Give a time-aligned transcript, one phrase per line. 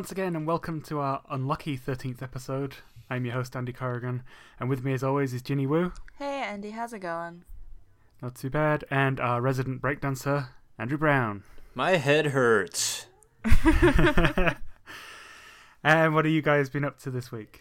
[0.00, 2.76] Hello, once again, and welcome to our unlucky 13th episode.
[3.10, 4.22] I'm your host, Andy Corrigan,
[4.58, 5.92] and with me, as always, is Ginny Wu.
[6.16, 7.44] Hey, Andy, how's it going?
[8.22, 8.82] Not too bad.
[8.90, 11.42] And our resident breakdancer, Andrew Brown.
[11.74, 13.08] My head hurts.
[15.84, 17.60] and what have you guys been up to this week?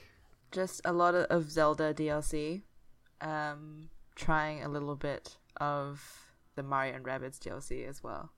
[0.53, 2.61] Just a lot of Zelda DLC.
[3.19, 8.31] Um, trying a little bit of the Mario and Rabbids DLC as well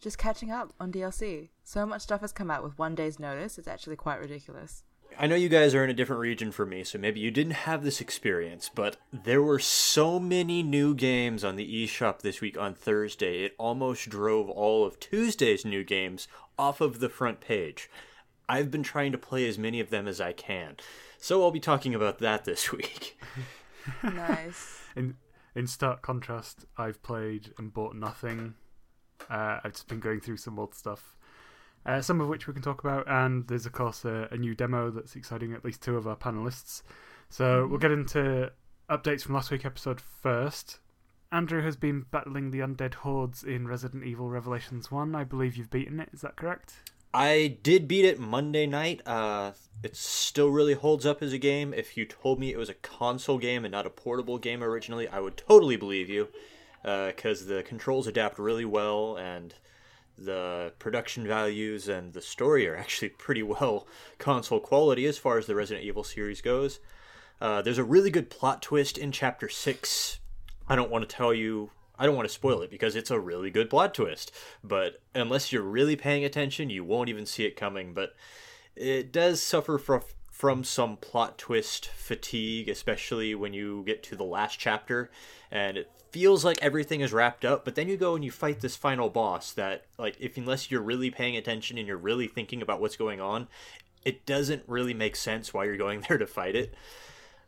[0.00, 1.50] just catching up on DLC.
[1.62, 4.82] So much stuff has come out with one day's notice, it's actually quite ridiculous.
[5.18, 7.52] I know you guys are in a different region from me, so maybe you didn't
[7.52, 12.56] have this experience, but there were so many new games on the eShop this week
[12.56, 16.28] on Thursday, it almost drove all of Tuesday's new games
[16.58, 17.90] off of the front page.
[18.48, 20.76] I've been trying to play as many of them as I can,
[21.18, 23.18] so I'll be talking about that this week.
[24.02, 24.80] nice.
[24.96, 25.16] In
[25.54, 28.54] in stark contrast, I've played and bought nothing
[29.28, 31.16] uh, I've just been going through some old stuff,
[31.84, 34.54] uh, some of which we can talk about, and there's of course a, a new
[34.54, 36.82] demo that's exciting at least two of our panelists.
[37.28, 37.70] So mm-hmm.
[37.70, 38.52] we'll get into
[38.88, 40.78] updates from last week episode first.
[41.32, 45.14] Andrew has been battling the undead hordes in Resident Evil Revelations 1.
[45.14, 46.74] I believe you've beaten it, is that correct?
[47.12, 49.00] I did beat it Monday night.
[49.06, 51.74] Uh, it still really holds up as a game.
[51.74, 55.08] If you told me it was a console game and not a portable game originally,
[55.08, 56.28] I would totally believe you
[56.82, 59.54] because uh, the controls adapt really well and
[60.16, 63.86] the production values and the story are actually pretty well
[64.18, 66.80] console quality as far as the Resident Evil series goes.
[67.40, 70.18] Uh, there's a really good plot twist in Chapter 6.
[70.68, 73.18] I don't want to tell you, I don't want to spoil it because it's a
[73.18, 74.30] really good plot twist.
[74.62, 77.94] But unless you're really paying attention, you won't even see it coming.
[77.94, 78.14] But
[78.76, 80.02] it does suffer from
[80.40, 85.10] from some plot twist fatigue, especially when you get to the last chapter
[85.50, 88.58] and it feels like everything is wrapped up, but then you go and you fight
[88.62, 92.62] this final boss that like if unless you're really paying attention and you're really thinking
[92.62, 93.48] about what's going on,
[94.02, 96.72] it doesn't really make sense why you're going there to fight it.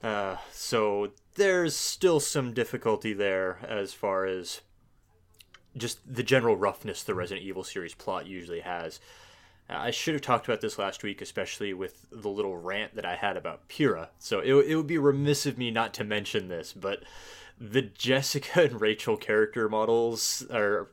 [0.03, 4.61] Uh, so there's still some difficulty there as far as
[5.79, 9.01] just the general roughness the Resident Evil series plot usually has.
[9.81, 13.17] I should have talked about this last week, especially with the little rant that I
[13.17, 14.09] had about Pyra.
[14.19, 17.03] So it, it would be remiss of me not to mention this, but
[17.59, 20.91] the Jessica and Rachel character models are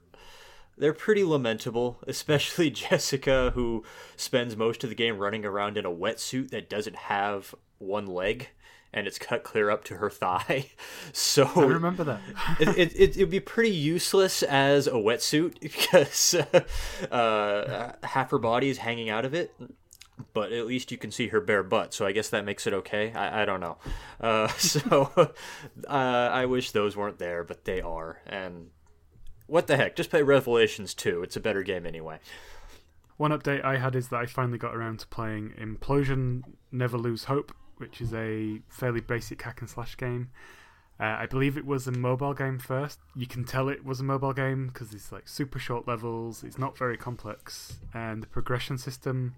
[0.77, 3.83] they're pretty lamentable, especially Jessica who
[4.15, 8.49] spends most of the game running around in a wetsuit that doesn't have one leg
[8.93, 10.67] and it's cut clear up to her thigh.
[11.13, 12.21] So I remember that.
[12.59, 16.35] it, it, it would be pretty useless as a wetsuit because
[17.11, 19.53] uh, half her body is hanging out of it.
[20.33, 22.73] But at least you can see her bare butt, so I guess that makes it
[22.73, 23.13] okay.
[23.13, 23.77] I, I don't know.
[24.19, 25.09] Uh, so
[25.87, 28.19] uh, I wish those weren't there, but they are.
[28.25, 28.69] And
[29.47, 29.95] what the heck?
[29.95, 31.23] Just play Revelations 2.
[31.23, 32.19] It's a better game anyway.
[33.15, 37.25] One update I had is that I finally got around to playing Implosion Never Lose
[37.25, 40.29] Hope, which is a fairly basic hack and slash game.
[40.99, 42.99] Uh, I believe it was a mobile game first.
[43.15, 46.43] You can tell it was a mobile game because it's like super short levels.
[46.43, 49.35] It's not very complex, and the progression system.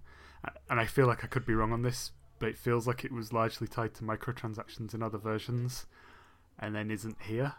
[0.70, 3.12] And I feel like I could be wrong on this, but it feels like it
[3.12, 5.86] was largely tied to microtransactions in other versions,
[6.58, 7.54] and then isn't here.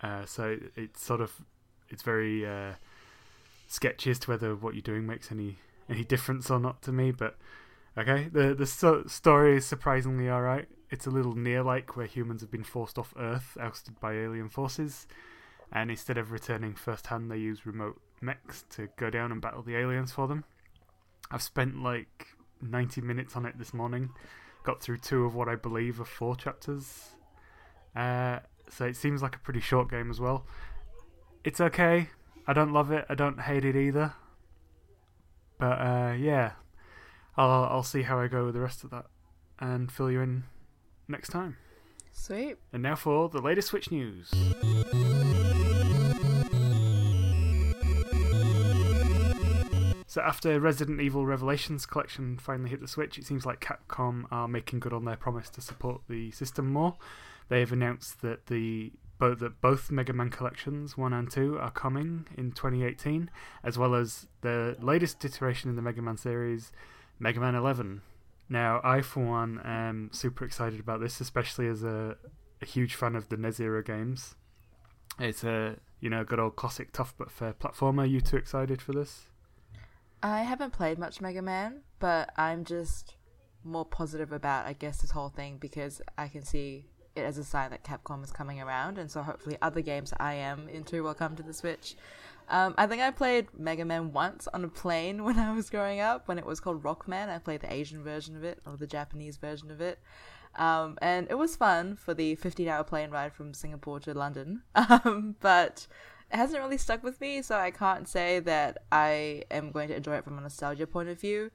[0.00, 1.32] Uh, so it's sort of
[1.88, 2.74] it's very uh,
[3.66, 5.58] sketchy as to whether what you're doing makes any
[5.88, 7.36] any difference or not to me, but
[7.98, 10.68] Okay, the the so- story is surprisingly alright.
[10.90, 14.48] It's a little near like, where humans have been forced off Earth, ousted by alien
[14.48, 15.06] forces,
[15.72, 19.62] and instead of returning first hand, they use remote mechs to go down and battle
[19.62, 20.44] the aliens for them.
[21.30, 22.26] I've spent like
[22.60, 24.10] 90 minutes on it this morning,
[24.64, 27.10] got through two of what I believe are four chapters.
[27.94, 30.46] Uh, so it seems like a pretty short game as well.
[31.44, 32.08] It's okay.
[32.46, 33.04] I don't love it.
[33.08, 34.14] I don't hate it either.
[35.58, 36.52] But uh, yeah,
[37.36, 39.06] I'll I'll see how I go with the rest of that
[39.58, 40.44] and fill you in
[41.08, 41.56] next time.
[42.12, 42.56] Sweet.
[42.72, 44.30] And now for the latest Switch news.
[50.10, 54.48] So after Resident Evil Revelations collection finally hit the Switch, it seems like Capcom are
[54.48, 56.96] making good on their promise to support the system more.
[57.48, 58.90] They have announced that the
[59.20, 63.30] both that both Mega Man collections, one and two, are coming in 2018,
[63.62, 66.72] as well as the latest iteration in the Mega Man series,
[67.20, 68.00] Mega Man 11.
[68.48, 72.16] Now, I, for one, am super excited about this, especially as a,
[72.60, 74.34] a huge fan of the NES era games.
[75.18, 78.02] It's a you know good old classic tough but fair platformer.
[78.02, 79.24] Are you too excited for this?
[80.22, 83.16] I haven't played much Mega Man, but I'm just
[83.62, 87.44] more positive about I guess this whole thing because I can see it as a
[87.44, 91.14] sign that Capcom is coming around, and so hopefully other games I am into will
[91.14, 91.96] come to the Switch.
[92.50, 96.00] Um, I think I played Mega Man once on a plane when I was growing
[96.00, 97.28] up, when it was called Rockman.
[97.28, 100.00] I played the Asian version of it, or the Japanese version of it.
[100.56, 104.62] Um, and it was fun for the 15 hour plane ride from Singapore to London.
[104.74, 105.86] Um, but
[106.32, 109.96] it hasn't really stuck with me, so I can't say that I am going to
[109.96, 111.52] enjoy it from a nostalgia point of view.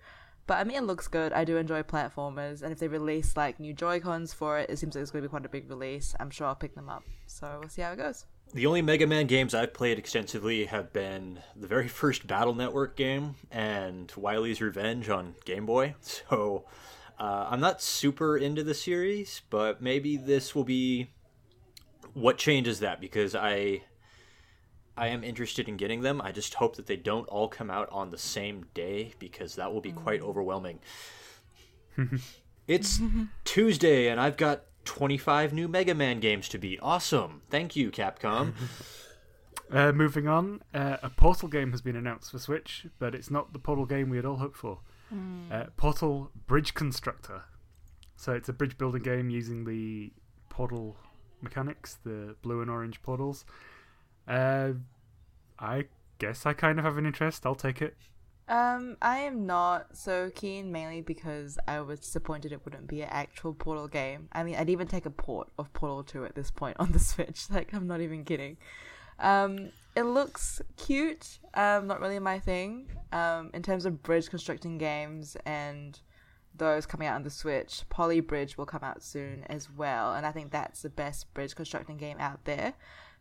[0.47, 1.33] But I mean, it looks good.
[1.33, 4.77] I do enjoy platformers, and if they release like new Joy Cons for it, it
[4.77, 6.15] seems like it's going to be quite a big release.
[6.19, 7.03] I'm sure I'll pick them up.
[7.25, 8.25] So we'll see how it goes.
[8.53, 12.95] The only Mega Man games I've played extensively have been the very first Battle Network
[12.95, 15.95] game and Wily's Revenge on Game Boy.
[16.01, 16.65] So
[17.19, 21.09] uh, I'm not super into the series, but maybe this will be
[22.13, 23.83] what changes that because I
[24.97, 26.21] I am interested in getting them.
[26.21, 29.73] I just hope that they don't all come out on the same day because that
[29.73, 30.79] will be quite overwhelming.
[32.67, 33.01] it's
[33.43, 36.79] Tuesday and I've got 25 new Mega Man games to be.
[36.79, 37.41] Awesome.
[37.49, 38.53] Thank you, Capcom.
[39.71, 43.51] Uh, moving on, uh, a Portal game has been announced for Switch, but it's not
[43.51, 44.81] the Portal game we had all hoped for.
[45.51, 47.43] Uh, Portal Bridge Constructor.
[48.15, 50.13] So it's a bridge building game using the
[50.49, 50.97] Portal
[51.41, 53.45] mechanics, the blue and orange portals.
[54.27, 54.73] Uh,
[55.59, 55.85] I
[56.19, 57.45] guess I kind of have an interest.
[57.45, 57.95] I'll take it.
[58.47, 63.09] Um, I am not so keen, mainly because I was disappointed it wouldn't be an
[63.09, 64.29] actual Portal game.
[64.31, 66.99] I mean, I'd even take a port of Portal 2 at this point on the
[66.99, 67.45] Switch.
[67.55, 68.57] Like, I'm not even kidding.
[69.19, 71.39] Um, it looks cute.
[71.53, 72.91] Um, not really my thing.
[73.11, 75.99] Um, in terms of bridge constructing games and
[76.57, 80.25] those coming out on the Switch, Poly Bridge will come out soon as well, and
[80.25, 82.73] I think that's the best bridge constructing game out there.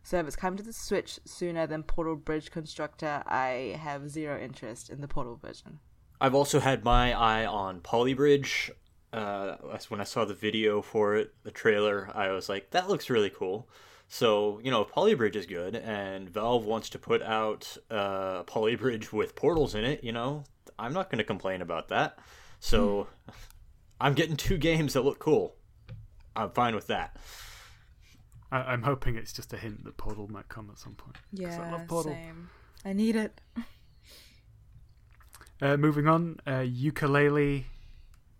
[0.05, 4.39] So if it's coming to the Switch sooner than Portal Bridge Constructor, I have zero
[4.39, 5.79] interest in the Portal version.
[6.21, 8.69] I've also had my eye on Polybridge.
[9.11, 9.55] Uh,
[9.89, 12.11] when I saw the video for it, the trailer.
[12.13, 13.67] I was like, that looks really cool.
[14.07, 19.11] So you know, if Polybridge is good, and Valve wants to put out uh, Polybridge
[19.11, 20.43] with portals in it, you know,
[20.77, 22.19] I'm not going to complain about that.
[22.59, 23.07] So
[23.99, 25.55] I'm getting two games that look cool.
[26.35, 27.17] I'm fine with that.
[28.51, 31.17] I- I'm hoping it's just a hint that Portal might come at some point.
[31.35, 32.11] 'cause I love Portal.
[32.13, 32.49] same.
[32.83, 33.41] I need it.
[35.61, 37.63] Uh, moving on, uh, Yooka-Laylee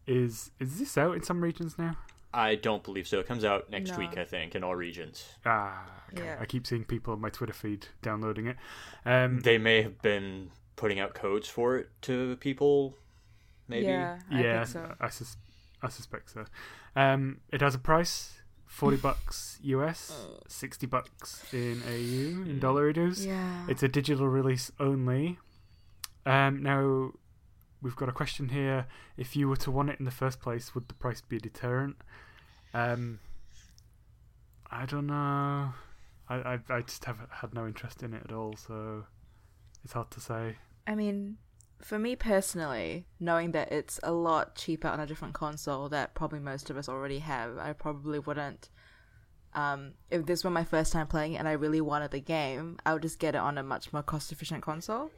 [0.05, 1.97] is is this out in some regions now?
[2.33, 3.19] I don't believe so.
[3.19, 3.99] It comes out next No.
[3.99, 5.25] week, I think, in all regions.
[5.45, 6.25] Ah, okay.
[6.25, 6.37] Yeah.
[6.41, 8.57] I keep seeing people on my Twitter feed downloading it.
[9.05, 12.97] Um, They may have been putting out codes for it to people.
[13.69, 13.85] Maybe.
[13.85, 14.95] Yeah, I yeah, think so.
[14.99, 15.37] I, sus-
[15.81, 16.45] I suspect so.
[16.97, 23.25] Um, it has a price: forty bucks US, sixty bucks in AU in dollar dues.
[23.25, 23.65] Yeah.
[23.67, 25.39] It's a digital release only.
[26.25, 27.11] Um, now,
[27.81, 28.87] we've got a question here.
[29.17, 31.39] If you were to want it in the first place, would the price be a
[31.39, 31.97] deterrent?
[32.73, 33.19] Um,
[34.71, 35.73] I don't know.
[36.27, 39.05] I, I, I just have had no interest in it at all, so
[39.83, 40.57] it's hard to say.
[40.87, 41.37] I mean,
[41.81, 46.39] for me personally, knowing that it's a lot cheaper on a different console that probably
[46.39, 48.69] most of us already have, I probably wouldn't.
[49.53, 52.93] Um, if this were my first time playing and I really wanted the game, I
[52.93, 55.11] would just get it on a much more cost efficient console.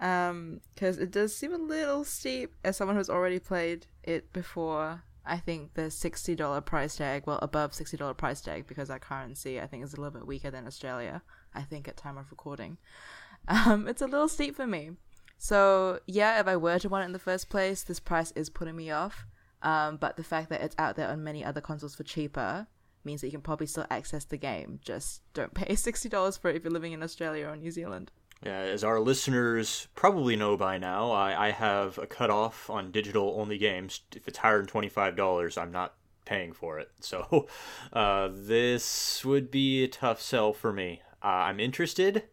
[0.00, 5.02] Um, because it does seem a little steep as someone who's already played it before.
[5.24, 8.98] I think the sixty dollar price tag, well above sixty dollar price tag, because our
[8.98, 11.22] currency I think is a little bit weaker than Australia.
[11.54, 12.76] I think at time of recording,
[13.48, 14.92] um, it's a little steep for me.
[15.38, 18.50] So yeah, if I were to want it in the first place, this price is
[18.50, 19.26] putting me off.
[19.62, 22.66] Um, but the fact that it's out there on many other consoles for cheaper
[23.04, 24.80] means that you can probably still access the game.
[24.84, 28.10] Just don't pay sixty dollars for it if you're living in Australia or New Zealand.
[28.44, 33.34] Yeah, as our listeners probably know by now, I, I have a cutoff on digital
[33.38, 34.02] only games.
[34.14, 35.94] If it's higher than $25, I'm not
[36.26, 36.90] paying for it.
[37.00, 37.46] So
[37.92, 41.00] uh, this would be a tough sell for me.
[41.22, 42.24] Uh, I'm interested.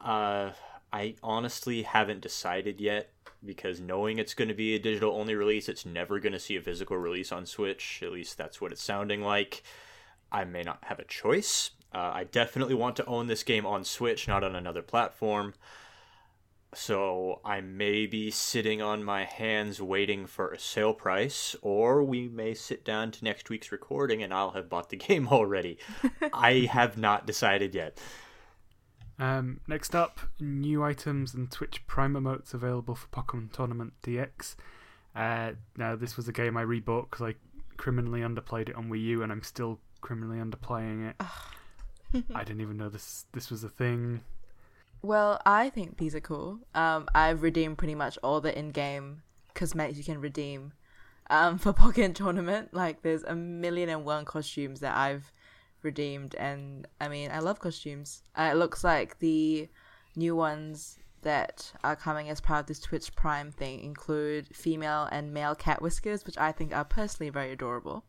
[0.00, 0.50] Uh,
[0.92, 3.10] I honestly haven't decided yet
[3.44, 6.56] because knowing it's going to be a digital only release, it's never going to see
[6.56, 8.00] a physical release on Switch.
[8.02, 9.62] At least that's what it's sounding like.
[10.32, 11.70] I may not have a choice.
[11.92, 15.54] Uh, I definitely want to own this game on Switch, not on another platform.
[16.72, 22.28] So I may be sitting on my hands waiting for a sale price, or we
[22.28, 25.78] may sit down to next week's recording and I'll have bought the game already.
[26.32, 27.98] I have not decided yet.
[29.20, 34.56] Um, next up, new items and Twitch Prime emotes available for Pokken Tournament DX.
[35.14, 37.34] Uh, now, this was a game I rebought because I
[37.76, 41.16] criminally underplayed it on Wii U, and I'm still criminally underplaying it.
[42.34, 44.22] I didn't even know this this was a thing.
[45.02, 46.60] Well, I think these are cool.
[46.74, 49.22] Um, I've redeemed pretty much all the in-game
[49.54, 50.72] cosmetics you can redeem
[51.28, 52.72] um, for Pokemon Tournament.
[52.72, 55.30] Like, there's a million and one costumes that I've
[55.82, 58.22] redeemed, and I mean, I love costumes.
[58.36, 59.68] Uh, it looks like the
[60.16, 65.32] new ones that are coming as part of this Twitch Prime thing include female and
[65.32, 68.04] male cat whiskers, which I think are personally very adorable,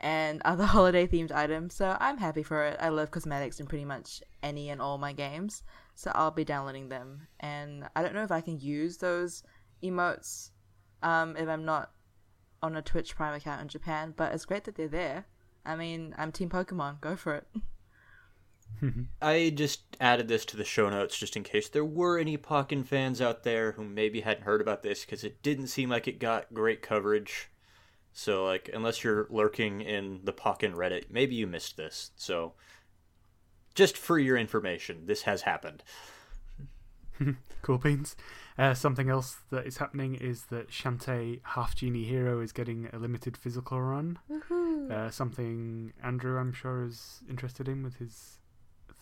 [0.00, 1.74] and other holiday themed items.
[1.74, 2.76] So I'm happy for it.
[2.80, 5.62] I love cosmetics in pretty much any and all my games,
[5.94, 7.28] so I'll be downloading them.
[7.40, 9.42] And I don't know if I can use those
[9.82, 10.50] emotes
[11.02, 11.90] um, if I'm not
[12.62, 15.26] on a Twitch Prime account in Japan, but it's great that they're there.
[15.64, 17.00] I mean, I'm Team Pokemon.
[17.00, 17.46] Go for it.
[19.22, 22.84] I just added this to the show notes just in case there were any Pokken
[22.84, 26.18] fans out there who maybe hadn't heard about this because it didn't seem like it
[26.18, 27.48] got great coverage.
[28.12, 32.10] So, like, unless you're lurking in the Pokken Reddit, maybe you missed this.
[32.16, 32.52] So,
[33.74, 35.82] just for your information, this has happened.
[37.62, 38.16] cool beans.
[38.58, 42.98] Uh, something else that is happening is that Shantae Half Genie Hero is getting a
[42.98, 44.18] limited physical run.
[44.90, 48.38] Uh, something Andrew, I'm sure, is interested in with his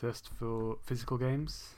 [0.00, 1.70] thirst for physical games.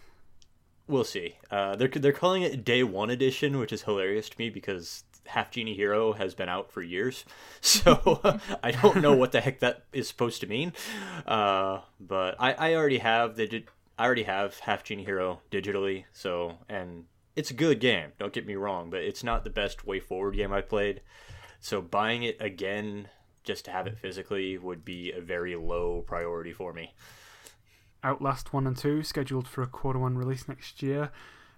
[0.86, 1.36] We'll see.
[1.50, 5.52] Uh, they're they're calling it Day One Edition, which is hilarious to me because Half
[5.52, 7.24] Genie Hero has been out for years,
[7.60, 8.20] so
[8.62, 10.72] I don't know what the heck that is supposed to mean.
[11.26, 13.66] Uh, but I, I already have the di-
[14.02, 17.04] I already have Half Genie Hero digitally, so and
[17.36, 18.10] it's a good game.
[18.18, 21.02] Don't get me wrong, but it's not the best WayForward game I've played.
[21.60, 23.10] So buying it again
[23.44, 26.94] just to have it physically would be a very low priority for me.
[28.02, 31.12] Outlast 1 and 2 scheduled for a quarter one release next year.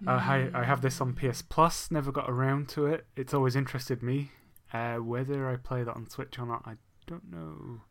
[0.05, 3.07] Uh, I, I have this on PS Plus, never got around to it.
[3.15, 4.29] It's always interested me.
[4.71, 6.75] Uh, whether I play that on Switch or not, I
[7.07, 7.81] don't know.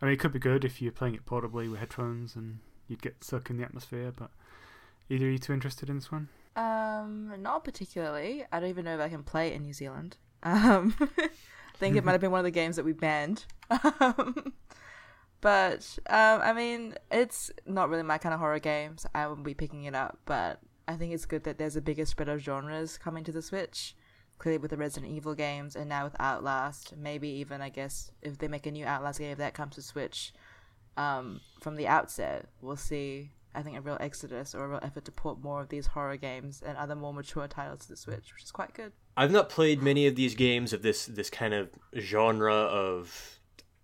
[0.00, 3.02] I mean, it could be good if you're playing it portably with headphones and you'd
[3.02, 4.30] get stuck in the atmosphere, but
[5.08, 6.28] either you too interested in this one?
[6.56, 8.44] Um, not particularly.
[8.50, 10.16] I don't even know if I can play it in New Zealand.
[10.42, 11.28] Um, I
[11.76, 13.44] think it might have been one of the games that we banned.
[13.70, 14.54] Um,
[15.40, 19.02] but um, I mean, it's not really my kind of horror games.
[19.02, 20.18] so I won't be picking it up.
[20.24, 23.42] But I think it's good that there's a bigger spread of genres coming to the
[23.42, 23.94] Switch.
[24.38, 28.36] Clearly, with the Resident Evil games, and now with Outlast, maybe even I guess if
[28.36, 30.34] they make a new Outlast game, that comes to Switch,
[30.96, 33.30] um, from the outset, we'll see.
[33.54, 36.16] I think a real exodus or a real effort to port more of these horror
[36.18, 38.92] games and other more mature titles to the Switch, which is quite good.
[39.16, 43.40] I've not played many of these games of this this kind of genre of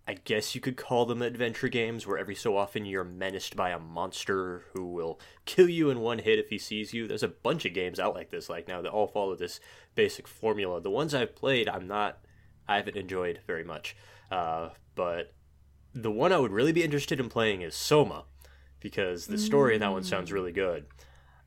[0.07, 3.71] I guess you could call them adventure games where every so often you're menaced by
[3.71, 7.07] a monster who will kill you in one hit if he sees you.
[7.07, 9.59] There's a bunch of games out like this like now that all follow this
[9.95, 10.83] basic formula.
[10.83, 12.19] The ones I've played, I'm not
[12.69, 13.97] I haven't enjoyed very much.
[14.31, 15.33] Uh, but
[15.94, 18.25] the one I would really be interested in playing is Soma
[18.80, 20.87] because the story in that one sounds really good.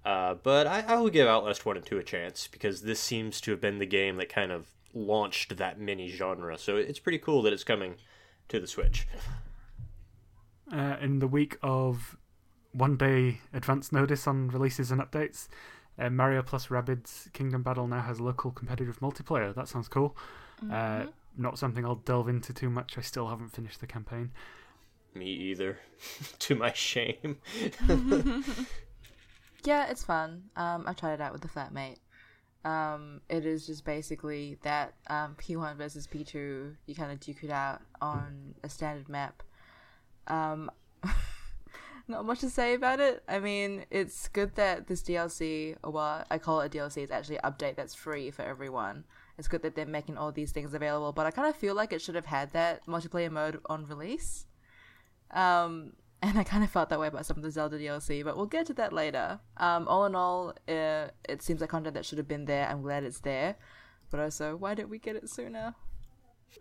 [0.05, 3.41] Uh, but I, I will give Outlast 1 and 2 a chance because this seems
[3.41, 6.57] to have been the game that kind of launched that mini genre.
[6.57, 7.95] So it's pretty cool that it's coming
[8.49, 9.07] to the Switch.
[10.71, 12.17] Uh, in the week of
[12.71, 15.47] one day advance notice on releases and updates,
[15.97, 19.53] uh, Mario plus Rabbids Kingdom Battle now has local competitive multiplayer.
[19.53, 20.15] That sounds cool.
[20.71, 21.05] Uh,
[21.37, 22.97] not something I'll delve into too much.
[22.97, 24.31] I still haven't finished the campaign.
[25.13, 25.79] Me either,
[26.39, 27.37] to my shame.
[29.65, 30.43] Yeah, it's fun.
[30.55, 31.97] Um, I tried it out with the flatmate.
[32.63, 36.75] Um, it is just basically that um, P1 versus P2.
[36.85, 39.41] You kind of duke it out on a standard map.
[40.27, 40.69] Um,
[42.07, 43.23] not much to say about it.
[43.27, 47.11] I mean, it's good that this DLC, or well, I call it a DLC, it's
[47.11, 49.03] actually an update that's free for everyone.
[49.37, 51.91] It's good that they're making all these things available, but I kind of feel like
[51.91, 54.45] it should have had that multiplayer mode on release.
[55.31, 58.37] Um, and I kind of felt that way about some of the Zelda DLC, but
[58.37, 59.39] we'll get to that later.
[59.57, 62.67] Um, all in all, uh, it seems like content that should have been there.
[62.67, 63.55] I'm glad it's there,
[64.09, 65.75] but also, why didn't we get it sooner?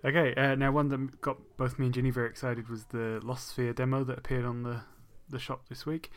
[0.04, 3.56] Okay, uh, now one that got both me and Ginny very excited was the Lost
[3.56, 4.80] Sphear demo that appeared on the,
[5.28, 6.10] the shop this week.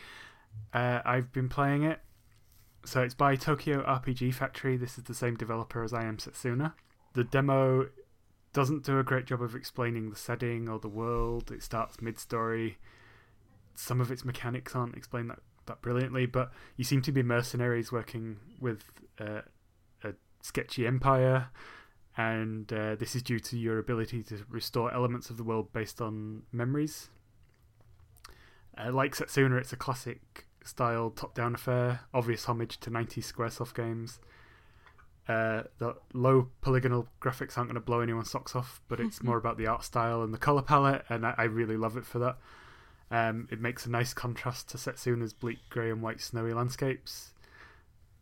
[0.73, 1.99] Uh, I've been playing it.
[2.88, 4.77] So it's by Tokyo RPG Factory.
[4.77, 6.72] This is the same developer as I Am Setsuna.
[7.15, 7.89] The demo
[8.53, 11.51] doesn't do a great job of explaining the setting or the world.
[11.51, 12.77] It starts mid story.
[13.75, 17.91] Some of its mechanics aren't explained that, that brilliantly, but you seem to be mercenaries
[17.91, 18.86] working with
[19.20, 19.41] uh,
[20.06, 21.50] a sketchy empire
[22.15, 26.00] and uh, this is due to your ability to restore elements of the world based
[26.00, 27.10] on memories.
[28.77, 33.74] Uh, like Setsuna, it's a classic style top down affair, obvious homage to 90s Squaresoft
[33.75, 34.19] games.
[35.27, 39.38] Uh, the low polygonal graphics aren't going to blow anyone's socks off, but it's more
[39.38, 42.19] about the art style and the color palette, and I, I really love it for
[42.19, 42.38] that.
[43.12, 47.31] Um, it makes a nice contrast to Setsuna's bleak grey and white snowy landscapes,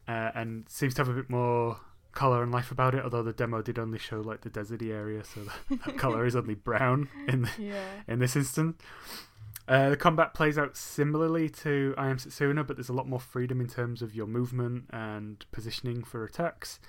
[0.07, 1.79] uh, and seems to have a bit more
[2.11, 3.03] color and life about it.
[3.03, 6.35] Although the demo did only show like the deserty area, so that, that color is
[6.35, 7.83] only brown in the, Yeah.
[8.07, 8.79] in this instant.
[9.67, 13.19] Uh, the combat plays out similarly to I Am Setsuna, but there's a lot more
[13.19, 16.79] freedom in terms of your movement and positioning for attacks.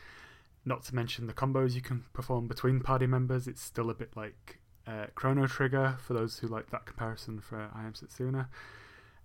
[0.64, 3.46] Not to mention the combos you can perform between party members.
[3.48, 7.70] It's still a bit like uh, Chrono Trigger for those who like that comparison for
[7.74, 8.48] I Am Setsuna.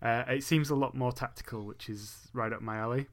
[0.02, 3.08] Uh, it seems a lot more tactical, which is right up my alley.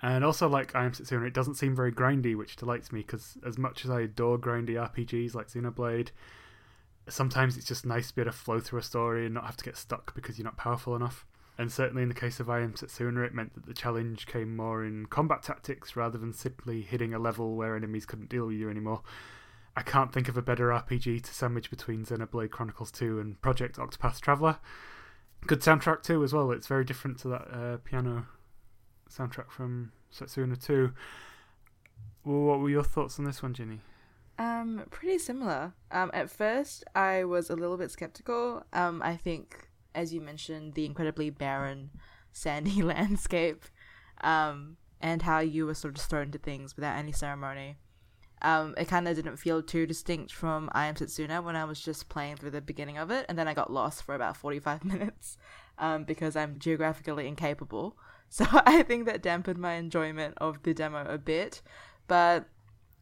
[0.00, 3.38] And also, like I Am Setsuna, it doesn't seem very grindy, which delights me because
[3.46, 6.08] as much as I adore grindy RPGs like Xenoblade,
[7.08, 9.56] sometimes it's just nice to be able to flow through a story and not have
[9.56, 11.26] to get stuck because you're not powerful enough.
[11.58, 14.56] And certainly in the case of I Am Setsuna, it meant that the challenge came
[14.56, 18.56] more in combat tactics rather than simply hitting a level where enemies couldn't deal with
[18.56, 19.02] you anymore.
[19.76, 23.76] I can't think of a better RPG to sandwich between Xenoblade Chronicles 2 and Project
[23.76, 24.58] Octopath Traveler.
[25.46, 26.50] Good soundtrack too, as well.
[26.52, 28.26] It's very different to that uh, piano
[29.10, 30.92] soundtrack from Setsuna 2.
[32.24, 33.80] Well, what were your thoughts on this one, Ginny?
[34.42, 35.72] Um, pretty similar.
[35.92, 38.64] Um, at first, I was a little bit skeptical.
[38.72, 41.90] Um, I think, as you mentioned, the incredibly barren,
[42.32, 43.64] sandy landscape,
[44.22, 47.76] um, and how you were sort of thrown into things without any ceremony.
[48.40, 51.80] Um, it kind of didn't feel too distinct from I Am Setsuna when I was
[51.80, 54.84] just playing through the beginning of it, and then I got lost for about 45
[54.92, 55.38] minutes
[55.78, 57.96] um, because I'm geographically incapable.
[58.32, 61.60] So I think that dampened my enjoyment of the demo a bit.
[62.08, 62.48] But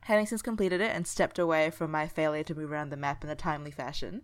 [0.02, 3.22] having since completed it and stepped away from my failure to move around the map
[3.24, 4.22] in a timely fashion,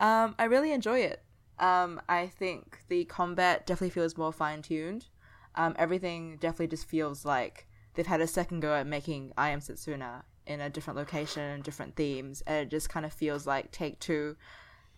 [0.00, 1.22] um, I really enjoy it.
[1.58, 5.06] Um, I think the combat definitely feels more fine tuned.
[5.54, 9.60] Um, everything definitely just feels like they've had a second go at making I Am
[9.60, 13.72] Setsuna in a different location and different themes, and it just kind of feels like
[13.72, 14.36] Take Two.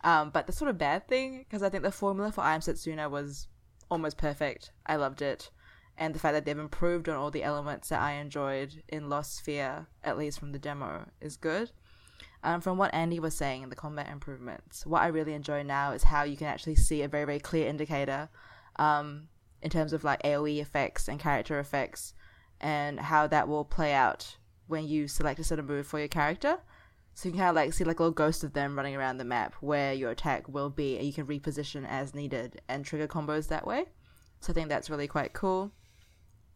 [0.03, 2.61] Um, but the sort of bad thing, because I think the formula for I Am
[2.61, 3.47] Setsuna was
[3.89, 4.71] almost perfect.
[4.85, 5.49] I loved it.
[5.99, 9.45] And the fact that they've improved on all the elements that I enjoyed in Lost
[9.45, 11.71] Sphear, at least from the demo, is good.
[12.41, 15.91] Um, from what Andy was saying in the combat improvements, what I really enjoy now
[15.91, 18.29] is how you can actually see a very, very clear indicator
[18.77, 19.27] um,
[19.61, 22.13] in terms of like AoE effects and character effects
[22.61, 26.59] and how that will play out when you select a certain move for your character.
[27.13, 29.17] So you can kind of like see like a little ghost of them running around
[29.17, 33.07] the map where your attack will be, and you can reposition as needed and trigger
[33.07, 33.83] combos that way.
[34.39, 35.73] So I think that's really quite cool.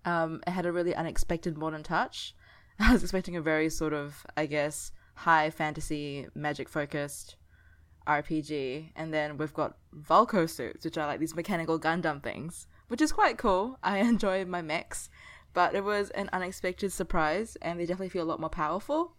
[0.05, 2.35] Um, it had a really unexpected modern touch.
[2.79, 7.35] I was expecting a very sort of, I guess, high fantasy, magic focused
[8.07, 13.11] RPG, and then we've got Vulcosuits, which are like these mechanical Gundam things, which is
[13.11, 13.77] quite cool.
[13.83, 15.09] I enjoy my mechs,
[15.53, 19.15] but it was an unexpected surprise, and they definitely feel a lot more powerful.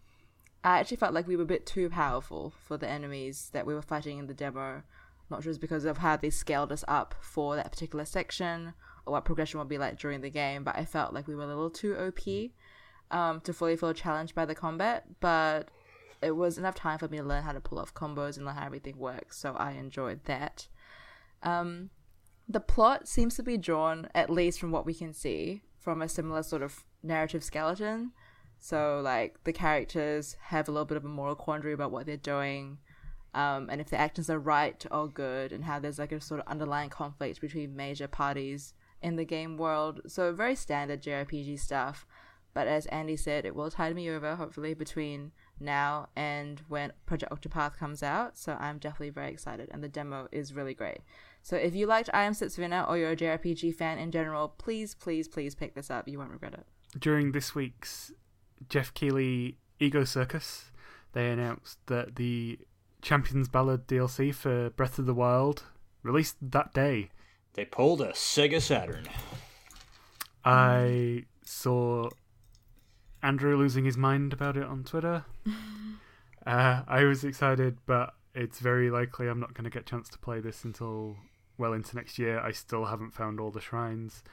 [0.62, 3.74] I actually felt like we were a bit too powerful for the enemies that we
[3.74, 4.82] were fighting in the demo,
[5.30, 9.24] not sure just because of how they scaled us up for that particular section what
[9.24, 11.70] progression will be like during the game, but I felt like we were a little
[11.70, 12.50] too OP
[13.10, 15.04] um, to fully feel challenged by the combat.
[15.20, 15.68] But
[16.22, 18.56] it was enough time for me to learn how to pull off combos and learn
[18.56, 20.68] how everything works, so I enjoyed that.
[21.42, 21.90] Um,
[22.48, 26.08] the plot seems to be drawn, at least from what we can see, from a
[26.08, 28.12] similar sort of narrative skeleton.
[28.58, 32.16] So, like, the characters have a little bit of a moral quandary about what they're
[32.16, 32.78] doing,
[33.34, 36.40] um, and if their actions are right or good, and how there's like a sort
[36.40, 38.72] of underlying conflict between major parties
[39.04, 40.00] in the game world.
[40.08, 42.06] So very standard JRPG stuff.
[42.54, 47.32] But as Andy said, it will tide me over, hopefully, between now and when Project
[47.32, 48.38] Octopath comes out.
[48.38, 50.98] So I'm definitely very excited, and the demo is really great.
[51.42, 54.94] So if you liked I Am Setsuna or you're a JRPG fan in general, please,
[54.94, 56.08] please, please pick this up.
[56.08, 56.64] You won't regret it.
[56.98, 58.12] During this week's
[58.68, 60.70] Geoff Keighley Ego Circus,
[61.12, 62.60] they announced that the
[63.02, 65.64] Champions Ballad DLC for Breath of the Wild
[66.04, 67.10] released that day.
[67.54, 69.06] They pulled a Sega Saturn.
[70.44, 72.10] I saw
[73.22, 75.24] Andrew losing his mind about it on Twitter.
[76.46, 80.08] uh, I was excited, but it's very likely I'm not going to get a chance
[80.10, 81.16] to play this until
[81.56, 82.40] well into next year.
[82.40, 84.24] I still haven't found all the shrines,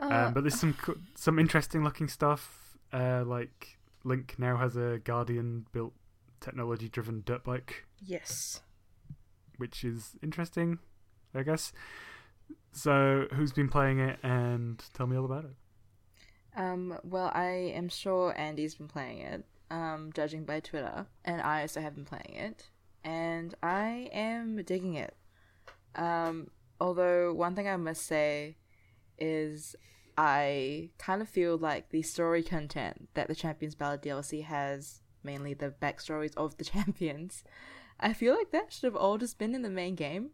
[0.00, 0.76] uh, um, but there's some
[1.16, 2.78] some interesting looking stuff.
[2.92, 5.92] Uh, like Link now has a Guardian built
[6.40, 7.84] technology driven dirt bike.
[8.00, 8.62] Yes,
[9.56, 10.78] which is interesting,
[11.34, 11.72] I guess.
[12.72, 15.54] So, who's been playing it, and tell me all about it.
[16.56, 21.62] Um, well, I am sure Andy's been playing it, um, judging by Twitter, and I
[21.62, 22.70] also have been playing it,
[23.04, 25.16] and I am digging it.
[25.94, 28.56] Um, although one thing I must say
[29.18, 29.76] is
[30.16, 35.54] I kind of feel like the story content that the Champions Ballad DLC has, mainly
[35.54, 37.44] the backstories of the champions,
[37.98, 40.30] I feel like that should have all just been in the main game.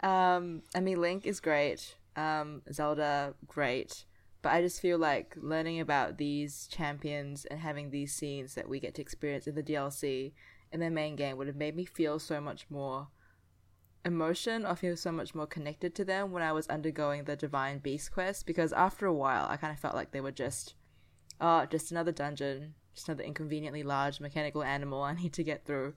[0.00, 1.96] Um, I mean, Link is great.
[2.16, 4.04] Um, Zelda, great.
[4.42, 8.78] But I just feel like learning about these champions and having these scenes that we
[8.78, 10.32] get to experience in the DLC
[10.72, 13.08] in the main game would have made me feel so much more
[14.04, 17.78] emotion or feel so much more connected to them when I was undergoing the Divine
[17.78, 20.74] Beast quest because after a while I kind of felt like they were just,
[21.40, 25.94] oh, just another dungeon, just another inconveniently large mechanical animal I need to get through.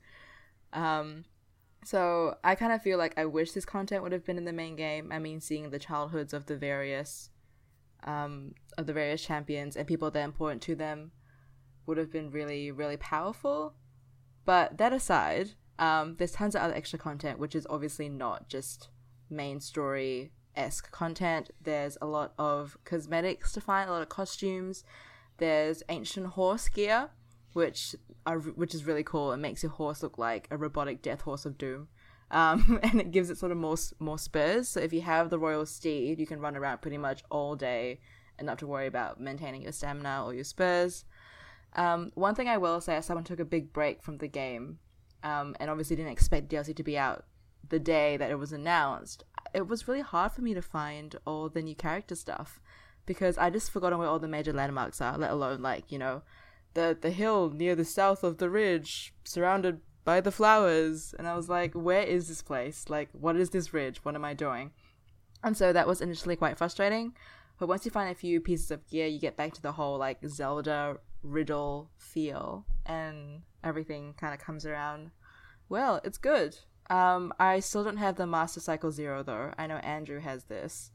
[0.74, 1.26] Um,
[1.84, 4.54] so I kind of feel like I wish this content would have been in the
[4.54, 5.12] main game.
[5.12, 7.30] I mean, seeing the childhoods of the various,
[8.04, 11.12] um, of the various champions and people that are important to them
[11.86, 13.74] would have been really, really powerful.
[14.46, 18.90] But that aside, um, there's tons of other extra content, which is obviously not just
[19.30, 21.52] main story esque content.
[21.62, 24.84] There's a lot of cosmetics to find, a lot of costumes.
[25.38, 27.10] There's ancient horse gear,
[27.54, 29.32] which are which is really cool.
[29.32, 31.88] It makes your horse look like a robotic death horse of doom,
[32.32, 34.68] um, and it gives it sort of more more spurs.
[34.70, 38.00] So if you have the royal steed, you can run around pretty much all day
[38.38, 41.04] and not to worry about maintaining your stamina or your spurs.
[41.76, 44.80] Um, one thing I will say, someone took a big break from the game,
[45.24, 47.26] um, and obviously didn't expect DLC to be out
[47.70, 51.50] the day that it was announced, it was really hard for me to find all
[51.50, 52.60] the new character stuff
[53.06, 56.22] because I just forgotten where all the major landmarks are, let alone like, you know,
[56.74, 61.14] the the hill near the south of the ridge, surrounded by the flowers.
[61.18, 62.86] And I was like, where is this place?
[62.90, 64.04] Like, what is this ridge?
[64.04, 64.72] What am I doing?
[65.44, 67.14] And so that was initially quite frustrating.
[67.60, 69.98] But once you find a few pieces of gear, you get back to the whole
[69.98, 75.12] like Zelda riddle feel, and everything kind of comes around.
[75.68, 76.58] Well, it's good.
[76.90, 79.54] Um, I still don't have the Master Cycle Zero though.
[79.58, 80.92] I know Andrew has this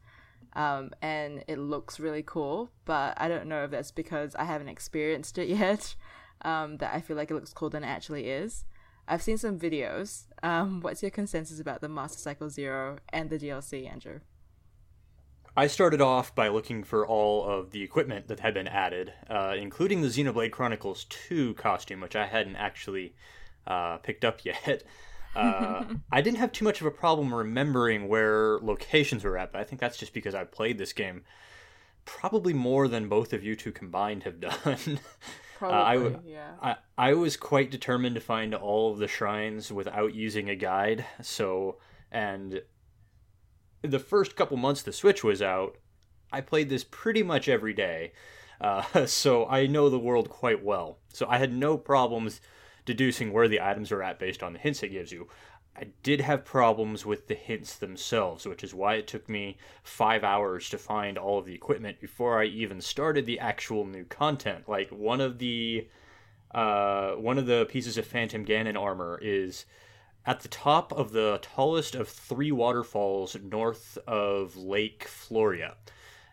[0.54, 2.70] um, and it looks really cool.
[2.84, 5.94] But I don't know if that's because I haven't experienced it yet.
[6.42, 8.64] Um, that I feel like it looks cooler than it actually is.
[9.08, 10.24] I've seen some videos.
[10.42, 14.20] Um, what's your consensus about the Master Cycle Zero and the DLC, Andrew?
[15.56, 19.54] I started off by looking for all of the equipment that had been added, uh,
[19.56, 23.14] including the Xenoblade Chronicles 2 costume, which I hadn't actually
[23.66, 24.82] uh, picked up yet.
[25.36, 29.60] Uh, I didn't have too much of a problem remembering where locations were at, but
[29.60, 31.24] I think that's just because I played this game
[32.04, 35.00] probably more than both of you two combined have done.
[35.58, 36.50] Probably, uh, I, yeah.
[36.62, 41.04] I, I was quite determined to find all of the shrines without using a guide.
[41.22, 41.78] So,
[42.10, 42.62] and
[43.82, 45.76] the first couple months the Switch was out,
[46.32, 48.12] I played this pretty much every day.
[48.60, 50.98] Uh, so I know the world quite well.
[51.12, 52.40] So I had no problems
[52.84, 55.28] deducing where the items are at based on the hints it gives you.
[55.76, 60.22] I did have problems with the hints themselves, which is why it took me five
[60.22, 64.68] hours to find all of the equipment before I even started the actual new content.
[64.68, 65.88] Like one of the
[66.52, 69.66] uh, one of the pieces of Phantom Ganon armor is
[70.24, 75.74] at the top of the tallest of three waterfalls north of Lake Floria.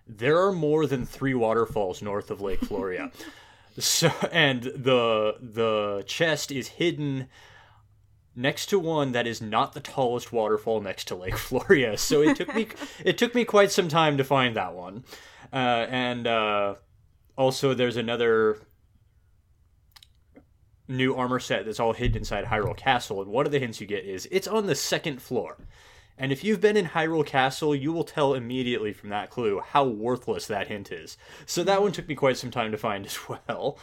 [0.08, 3.12] There are more than three waterfalls north of Lake Floria.
[3.80, 7.30] So and the the chest is hidden
[8.36, 11.98] next to one that is not the tallest waterfall next to Lake Floria.
[11.98, 12.68] So it took me
[13.04, 15.04] it took me quite some time to find that one.
[15.54, 16.76] Uh, and uh,
[17.38, 18.60] also there's another
[20.88, 23.88] new armor set that's all hidden inside Hyrule Castle and one of the hints you
[23.88, 25.58] get is it's on the second floor.
[26.22, 29.86] And if you've been in Hyrule Castle, you will tell immediately from that clue how
[29.86, 31.18] worthless that hint is.
[31.48, 33.80] So that one took me quite some time to find as well.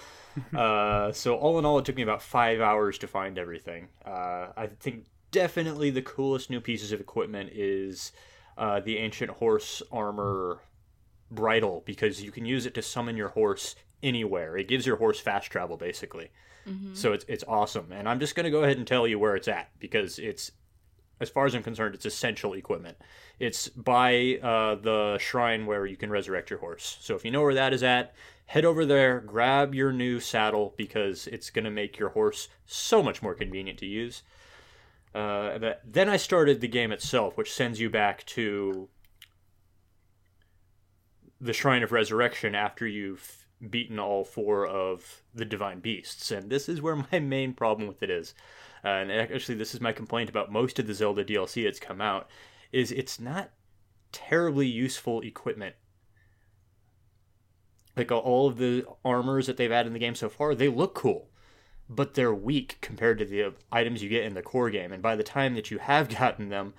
[0.57, 3.89] uh, so all in all, it took me about five hours to find everything.
[4.07, 8.13] Uh, I think definitely the coolest new pieces of equipment is
[8.57, 10.61] uh, the ancient horse armor
[11.33, 14.57] bridle because you can use it to summon your horse anywhere.
[14.57, 16.31] It gives your horse fast travel basically.
[16.69, 16.95] Mm-hmm.
[16.95, 17.91] So it's it's awesome.
[17.91, 20.53] And I'm just going to go ahead and tell you where it's at because it's
[21.21, 22.97] as far as I'm concerned, it's essential equipment.
[23.39, 26.99] It's by uh, the shrine where you can resurrect your horse.
[27.01, 28.15] So if you know where that is at,
[28.47, 33.03] head over there, grab your new saddle because it's going to make your horse so
[33.03, 34.23] much more convenient to use.
[35.15, 38.89] Uh, then I started the game itself, which sends you back to
[41.41, 46.31] the Shrine of Resurrection after you've beaten all four of the divine beasts.
[46.31, 48.35] And this is where my main problem with it is.
[48.85, 52.01] Uh, and actually, this is my complaint about most of the Zelda DLC that's come
[52.01, 52.29] out,
[52.73, 53.51] is it's not
[54.13, 55.75] terribly useful equipment.
[57.97, 60.95] Like all of the armors that they've added in the game so far, they look
[60.95, 61.31] cool,
[61.89, 64.93] but they're weak compared to the items you get in the core game.
[64.93, 66.75] And by the time that you have gotten them,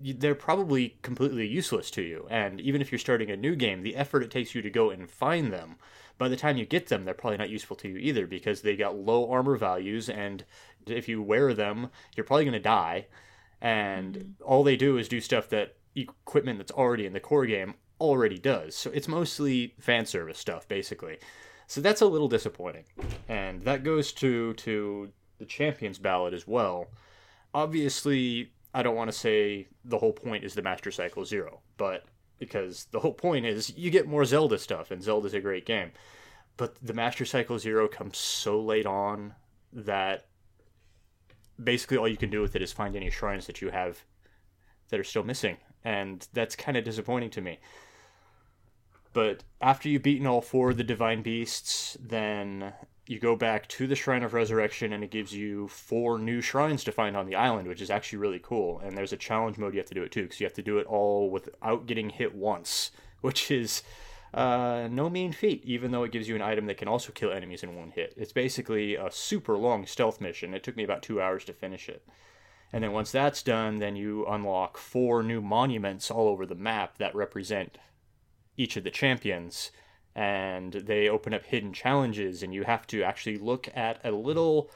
[0.00, 2.26] they're probably completely useless to you.
[2.30, 4.90] And even if you're starting a new game, the effort it takes you to go
[4.90, 5.76] and find them,
[6.20, 8.76] by the time you get them, they're probably not useful to you either because they
[8.76, 10.44] got low armor values and
[10.86, 13.06] if you wear them, you're probably going to die.
[13.62, 14.42] And mm-hmm.
[14.44, 18.38] all they do is do stuff that equipment that's already in the core game already
[18.38, 18.76] does.
[18.76, 21.16] So it's mostly fan service stuff, basically.
[21.66, 22.84] So that's a little disappointing.
[23.26, 26.88] And that goes to to the Champions Ballad as well.
[27.54, 32.04] Obviously, I don't want to say the whole point is the Master Cycle Zero, but
[32.40, 35.92] because the whole point is you get more Zelda stuff, and Zelda's a great game.
[36.56, 39.34] But the Master Cycle Zero comes so late on
[39.72, 40.26] that
[41.62, 44.04] basically all you can do with it is find any shrines that you have
[44.88, 47.60] that are still missing, and that's kind of disappointing to me.
[49.12, 52.72] But after you've beaten all four of the divine beasts, then
[53.10, 56.84] you go back to the Shrine of Resurrection and it gives you four new shrines
[56.84, 58.78] to find on the island, which is actually really cool.
[58.78, 60.62] And there's a challenge mode you have to do it too, because you have to
[60.62, 63.82] do it all without getting hit once, which is
[64.32, 67.32] uh, no mean feat, even though it gives you an item that can also kill
[67.32, 68.14] enemies in one hit.
[68.16, 70.54] It's basically a super long stealth mission.
[70.54, 72.06] It took me about two hours to finish it.
[72.72, 76.98] And then once that's done, then you unlock four new monuments all over the map
[76.98, 77.76] that represent
[78.56, 79.72] each of the champions
[80.14, 84.70] and they open up hidden challenges and you have to actually look at a little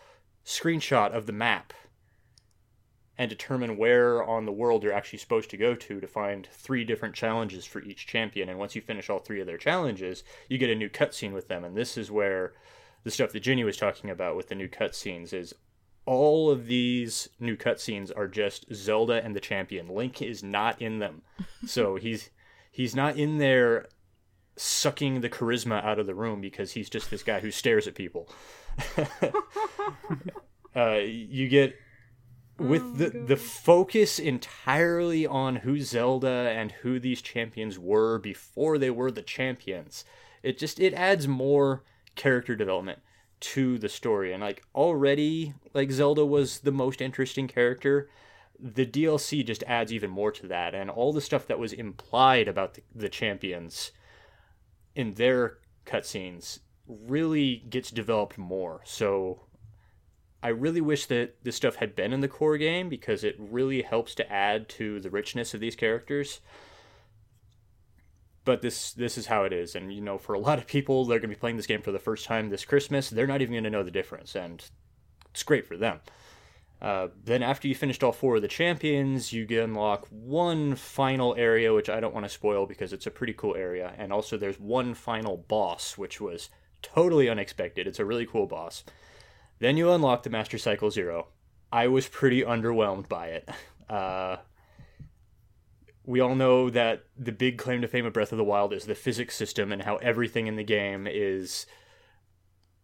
[0.44, 1.72] screenshot of the map
[3.16, 6.84] and determine where on the world you're actually supposed to go to to find three
[6.84, 10.58] different challenges for each champion and once you finish all three of their challenges you
[10.58, 12.52] get a new cutscene with them and this is where
[13.04, 15.54] the stuff that Ginny was talking about with the new cutscenes is
[16.06, 19.88] all of these new cutscenes are just Zelda and the champion.
[19.88, 21.22] Link is not in them.
[21.66, 22.30] so he's
[22.70, 23.86] he's not in there
[24.56, 27.94] sucking the charisma out of the room because he's just this guy who stares at
[27.94, 28.28] people.
[30.76, 31.76] uh, you get
[32.58, 33.28] with oh the God.
[33.28, 39.22] the focus entirely on who Zelda and who these champions were before they were the
[39.22, 40.04] champions.
[40.42, 41.82] It just it adds more
[42.14, 43.00] character development
[43.40, 48.08] to the story and like already like Zelda was the most interesting character
[48.58, 52.48] the DLC just adds even more to that and all the stuff that was implied
[52.48, 53.90] about the, the champions
[54.94, 58.80] in their cutscenes really gets developed more.
[58.84, 59.40] So
[60.42, 63.82] I really wish that this stuff had been in the core game because it really
[63.82, 66.40] helps to add to the richness of these characters.
[68.44, 71.06] But this this is how it is, and you know, for a lot of people,
[71.06, 73.08] they're gonna be playing this game for the first time this Christmas.
[73.08, 74.62] They're not even gonna know the difference, and
[75.30, 76.00] it's great for them.
[76.84, 81.34] Uh, then after you finished all four of the champions, you get unlock one final
[81.36, 83.94] area, which I don't want to spoil because it's a pretty cool area.
[83.96, 86.50] And also there's one final boss, which was
[86.82, 87.86] totally unexpected.
[87.86, 88.84] It's a really cool boss.
[89.60, 91.28] Then you unlock the Master Cycle Zero.
[91.72, 93.48] I was pretty underwhelmed by it.
[93.86, 94.38] Uh,
[96.06, 98.86] we all know that the big claim to fame of Breath of the Wild is
[98.86, 101.66] the physics system and how everything in the game is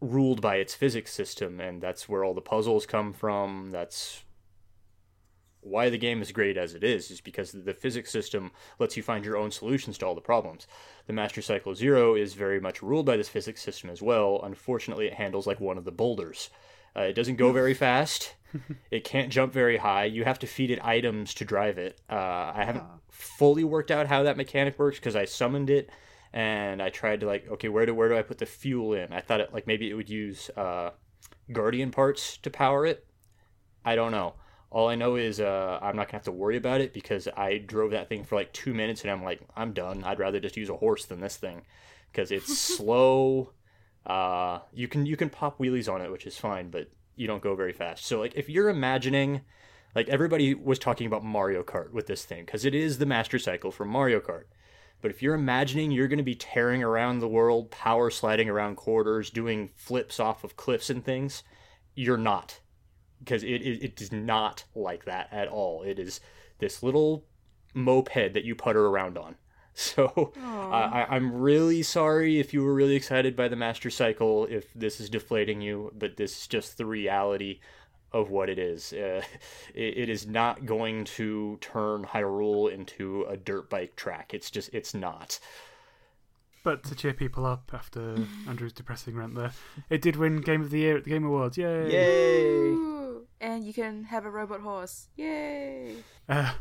[0.00, 3.70] ruled by its physics system, and that's where all the puzzles come from.
[3.70, 4.22] That's
[5.62, 9.02] why the game is great as it is, is because the physics system lets you
[9.02, 10.66] find your own solutions to all the problems.
[11.06, 14.40] The Master Cycle Zero is very much ruled by this physics system as well.
[14.42, 16.50] Unfortunately, it handles like one of the boulders.
[16.96, 18.34] Uh, it doesn't go very fast.
[18.90, 20.06] it can't jump very high.
[20.06, 22.00] You have to feed it items to drive it.
[22.10, 25.90] Uh, I haven't fully worked out how that mechanic works because I summoned it
[26.32, 29.12] and I tried to like, okay, where do where do I put the fuel in?
[29.12, 30.90] I thought it like maybe it would use uh,
[31.52, 33.06] Guardian parts to power it.
[33.84, 34.34] I don't know.
[34.70, 37.58] All I know is uh, I'm not gonna have to worry about it because I
[37.58, 40.04] drove that thing for like two minutes and I'm like, I'm done.
[40.04, 41.62] I'd rather just use a horse than this thing
[42.12, 43.52] because it's slow.
[44.06, 47.42] Uh, you can you can pop wheelies on it, which is fine, but you don't
[47.42, 48.06] go very fast.
[48.06, 49.40] So like if you're imagining,
[49.96, 53.40] like everybody was talking about Mario Kart with this thing because it is the master
[53.40, 54.44] cycle from Mario Kart.
[55.00, 58.76] But if you're imagining you're going to be tearing around the world, power sliding around
[58.76, 61.42] corridors, doing flips off of cliffs and things,
[61.94, 62.60] you're not.
[63.18, 65.82] Because it, it, it is not like that at all.
[65.82, 66.20] It is
[66.58, 67.26] this little
[67.74, 69.36] moped that you putter around on.
[69.72, 74.46] So uh, I, I'm really sorry if you were really excited by the Master Cycle,
[74.50, 77.60] if this is deflating you, but this is just the reality
[78.12, 78.92] of what it is.
[78.92, 79.22] Uh,
[79.74, 84.34] it, it is not going to turn Hyrule into a dirt bike track.
[84.34, 85.38] It's just, it's not.
[86.62, 89.52] But to cheer people up after Andrew's depressing rant there,
[89.88, 91.56] it did win Game of the Year at the Game Awards.
[91.56, 91.90] Yay!
[91.90, 92.76] Yay!
[93.40, 95.08] And you can have a robot horse.
[95.16, 95.94] Yay!
[96.28, 96.52] Uh,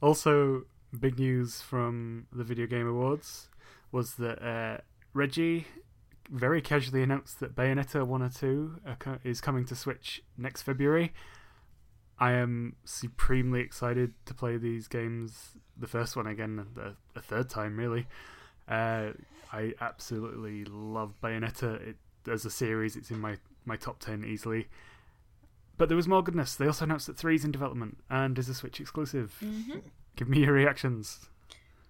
[0.00, 0.62] also,
[0.98, 3.48] big news from the Video Game Awards
[3.90, 4.78] was that uh,
[5.12, 5.66] Reggie
[6.30, 8.80] very casually announced that Bayonetta 1 or 2
[9.24, 11.12] is coming to Switch next February.
[12.18, 17.50] I am supremely excited to play these games, the first one again, the, a third
[17.50, 18.06] time, really.
[18.68, 19.10] Uh,
[19.52, 21.88] I absolutely love Bayonetta.
[21.88, 21.96] It,
[22.30, 24.68] as a series, it's in my, my top 10 easily.
[25.76, 26.54] But there was more goodness.
[26.54, 29.36] They also announced that 3 is in development and is a Switch exclusive.
[29.44, 29.78] Mm-hmm.
[30.14, 31.28] Give me your reactions.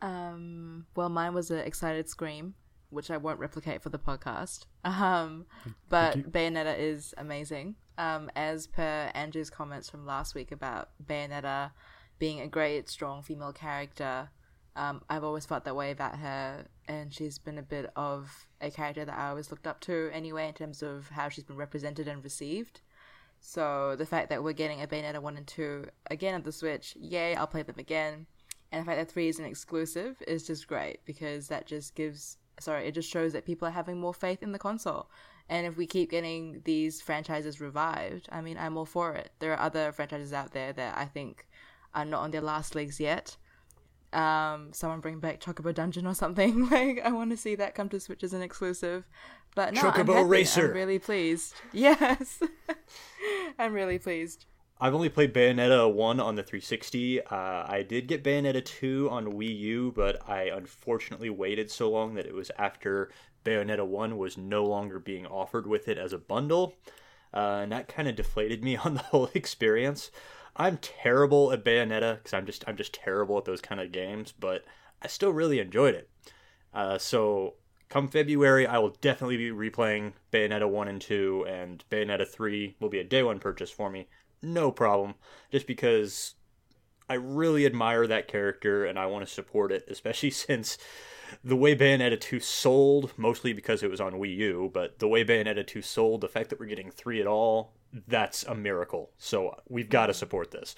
[0.00, 2.54] Um, well, mine was an excited scream
[2.92, 4.66] which I won't replicate for the podcast.
[4.84, 5.46] Um,
[5.88, 7.76] but Bayonetta is amazing.
[7.98, 11.70] Um, as per Andrew's comments from last week about Bayonetta
[12.18, 14.30] being a great, strong female character.
[14.76, 18.70] Um, I've always felt that way about her, and she's been a bit of a
[18.70, 22.08] character that I always looked up to anyway, in terms of how she's been represented
[22.08, 22.80] and received.
[23.40, 26.96] So the fact that we're getting a Bayonetta 1 and 2 again at the Switch,
[26.98, 28.26] yay, I'll play them again.
[28.70, 32.38] And the fact that 3 is an exclusive is just great because that just gives,
[32.60, 35.08] sorry, it just shows that people are having more faith in the console.
[35.48, 39.32] And if we keep getting these franchises revived, I mean, I'm all for it.
[39.38, 41.46] There are other franchises out there that I think
[41.94, 43.36] are not on their last legs yet.
[44.12, 46.68] Um, someone bring back Chocobo Dungeon or something.
[46.70, 49.06] like, I want to see that come to Switch as an exclusive.
[49.54, 50.28] But no, I'm Chocobo happy.
[50.28, 50.66] Racer.
[50.70, 51.54] I'm really pleased.
[51.72, 52.40] Yes,
[53.58, 54.46] I'm really pleased.
[54.82, 57.20] I've only played Bayonetta 1 on the 360.
[57.20, 62.14] Uh, I did get Bayonetta 2 on Wii U, but I unfortunately waited so long
[62.14, 63.08] that it was after
[63.44, 66.74] Bayonetta 1 was no longer being offered with it as a bundle.
[67.32, 70.10] Uh, and that kind of deflated me on the whole experience.
[70.56, 74.32] I'm terrible at Bayonetta because I'm just I'm just terrible at those kind of games,
[74.32, 74.64] but
[75.00, 76.10] I still really enjoyed it.
[76.74, 77.54] Uh, so
[77.88, 82.88] come February, I will definitely be replaying Bayonetta 1 and 2, and Bayonetta 3 will
[82.88, 84.08] be a day one purchase for me.
[84.42, 85.14] No problem.
[85.50, 86.34] Just because
[87.08, 90.78] I really admire that character and I want to support it, especially since
[91.42, 95.24] the way Bayonetta 2 sold, mostly because it was on Wii U, but the way
[95.24, 97.72] Bayonetta 2 sold, the fact that we're getting 3 at all,
[98.08, 99.10] that's a miracle.
[99.18, 100.74] So we've got to support this.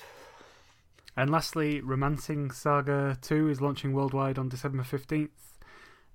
[1.16, 5.28] And lastly, Romancing Saga 2 is launching worldwide on December 15th.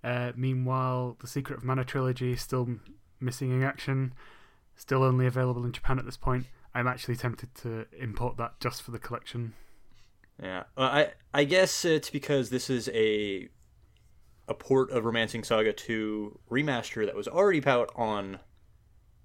[0.03, 2.67] Uh, meanwhile, the Secret of Mana trilogy is still
[3.19, 4.13] missing in action,
[4.75, 6.47] still only available in Japan at this point.
[6.73, 9.53] I'm actually tempted to import that just for the collection.
[10.41, 13.49] Yeah, well, I I guess it's because this is a
[14.47, 18.39] a port of Romancing Saga 2 remaster that was already out on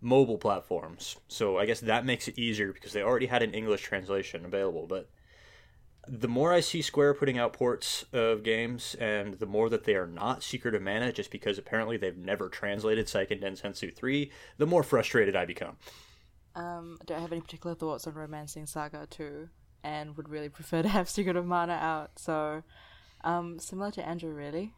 [0.01, 1.17] mobile platforms.
[1.29, 4.87] So I guess that makes it easier because they already had an English translation available.
[4.87, 5.09] But
[6.07, 9.95] the more I see Square putting out ports of games, and the more that they
[9.95, 14.67] are not Secret of Mana, just because apparently they've never translated Seiken Densetsu 3, the
[14.67, 15.79] more frustrated I become.
[16.55, 19.49] Um, I don't have any particular thoughts on Romancing Saga 2
[19.83, 22.19] and would really prefer to have Secret of Mana out.
[22.19, 22.63] So,
[23.23, 24.73] um, similar to Andrew, really.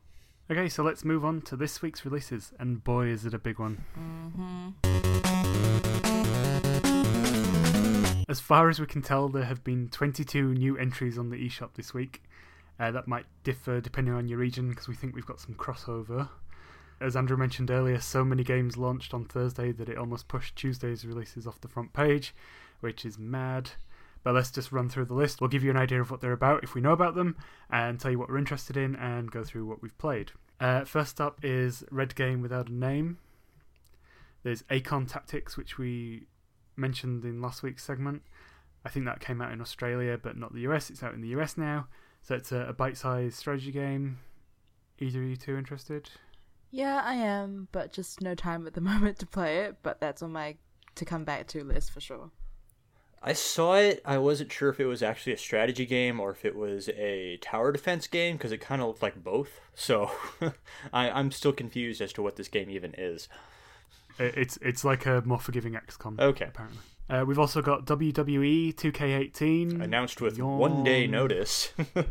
[0.50, 3.58] Okay, so let's move on to this week's releases, and boy, is it a big
[3.58, 3.84] one.
[8.28, 11.74] As far as we can tell, there have been 22 new entries on the eShop
[11.74, 12.22] this week.
[12.78, 16.28] Uh, that might differ depending on your region because we think we've got some crossover.
[17.00, 21.04] As Andrew mentioned earlier, so many games launched on Thursday that it almost pushed Tuesday's
[21.04, 22.34] releases off the front page,
[22.80, 23.70] which is mad.
[24.22, 25.40] But let's just run through the list.
[25.40, 27.36] We'll give you an idea of what they're about if we know about them,
[27.70, 30.32] and tell you what we're interested in, and go through what we've played.
[30.58, 33.18] Uh, first up is Red Game Without a Name.
[34.42, 36.26] There's Acon Tactics, which we
[36.76, 38.22] mentioned in last week's segment.
[38.86, 40.88] I think that came out in Australia, but not the US.
[40.88, 41.88] It's out in the US now.
[42.22, 44.18] So it's a, a bite sized strategy game.
[44.98, 46.08] Either of you two interested?
[46.70, 49.76] Yeah, I am, but just no time at the moment to play it.
[49.82, 50.56] But that's on my
[50.94, 52.30] to come back to list for sure.
[53.22, 54.02] I saw it.
[54.04, 57.38] I wasn't sure if it was actually a strategy game or if it was a
[57.38, 59.60] tower defense game because it kind of looked like both.
[59.74, 60.10] So
[60.92, 63.28] I, I'm still confused as to what this game even is.
[64.18, 66.20] It's it's like a more forgiving XCOM.
[66.20, 66.46] Okay.
[66.46, 66.78] apparently.
[67.08, 71.72] Uh, we've also got WWE 2K18 Announced with one day notice.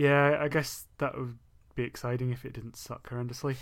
[0.00, 1.36] Yeah, I guess that would
[1.80, 3.56] be exciting if it didn't suck horrendously.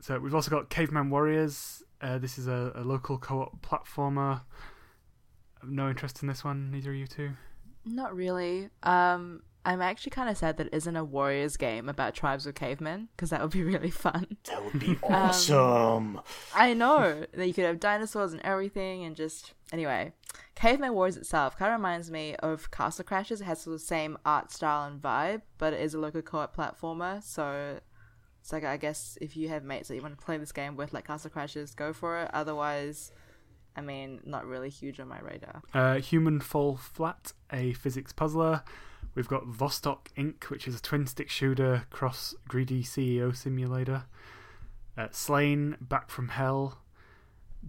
[0.00, 1.82] So we've also got Caveman Warriors.
[2.00, 4.42] Uh, this is a, a local co-op platformer.
[5.62, 7.30] No interest in this one, neither of you two.
[7.84, 8.70] Not really.
[8.82, 12.54] Um, I'm actually kind of sad that it isn't a Warriors game about tribes of
[12.54, 14.38] cavemen because that would be really fun.
[14.44, 16.22] that would be awesome.
[16.54, 20.14] I know that you could have dinosaurs and everything, and just anyway,
[20.54, 23.42] Caveman Wars itself kind of reminds me of Castle Crashers.
[23.42, 26.22] It has sort of the same art style and vibe, but it is a local
[26.22, 27.22] co-op platformer.
[27.22, 27.78] So
[28.40, 30.76] it's like I guess if you have mates that you want to play this game
[30.76, 32.30] with, like Castle Crashers, go for it.
[32.32, 33.12] Otherwise,
[33.76, 35.60] I mean, not really huge on my radar.
[35.74, 38.62] Uh, Human Fall Flat, a physics puzzler.
[39.18, 44.04] We've got Vostok Inc., which is a twin stick shooter cross greedy CEO simulator.
[44.96, 46.78] Uh, Slain, Back from Hell.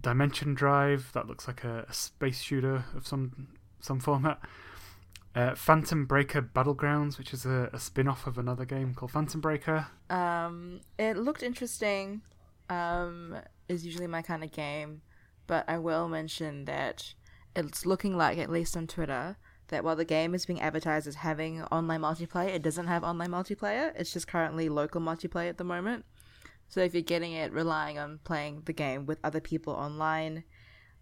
[0.00, 3.48] Dimension Drive, that looks like a, a space shooter of some
[3.80, 4.38] some format.
[5.34, 9.40] Uh, Phantom Breaker Battlegrounds, which is a, a spin off of another game called Phantom
[9.40, 9.88] Breaker.
[10.08, 12.20] Um, it looked interesting.
[12.68, 13.36] Um,
[13.68, 15.02] is usually my kind of game,
[15.48, 17.12] but I will mention that
[17.56, 19.36] it's looking like, at least on Twitter,
[19.70, 23.30] that while the game is being advertised as having online multiplayer, it doesn't have online
[23.30, 23.92] multiplayer.
[23.96, 26.04] It's just currently local multiplayer at the moment.
[26.68, 30.44] So if you're getting it relying on playing the game with other people online,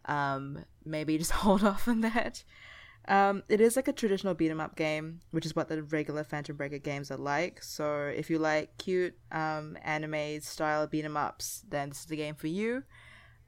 [0.06, 2.44] um, maybe just hold off on that.
[3.06, 6.24] Um, it is like a traditional beat 'em up game, which is what the regular
[6.24, 7.62] Phantom Breaker games are like.
[7.62, 12.16] So if you like cute um, anime style beat 'em ups, then this is the
[12.16, 12.84] game for you.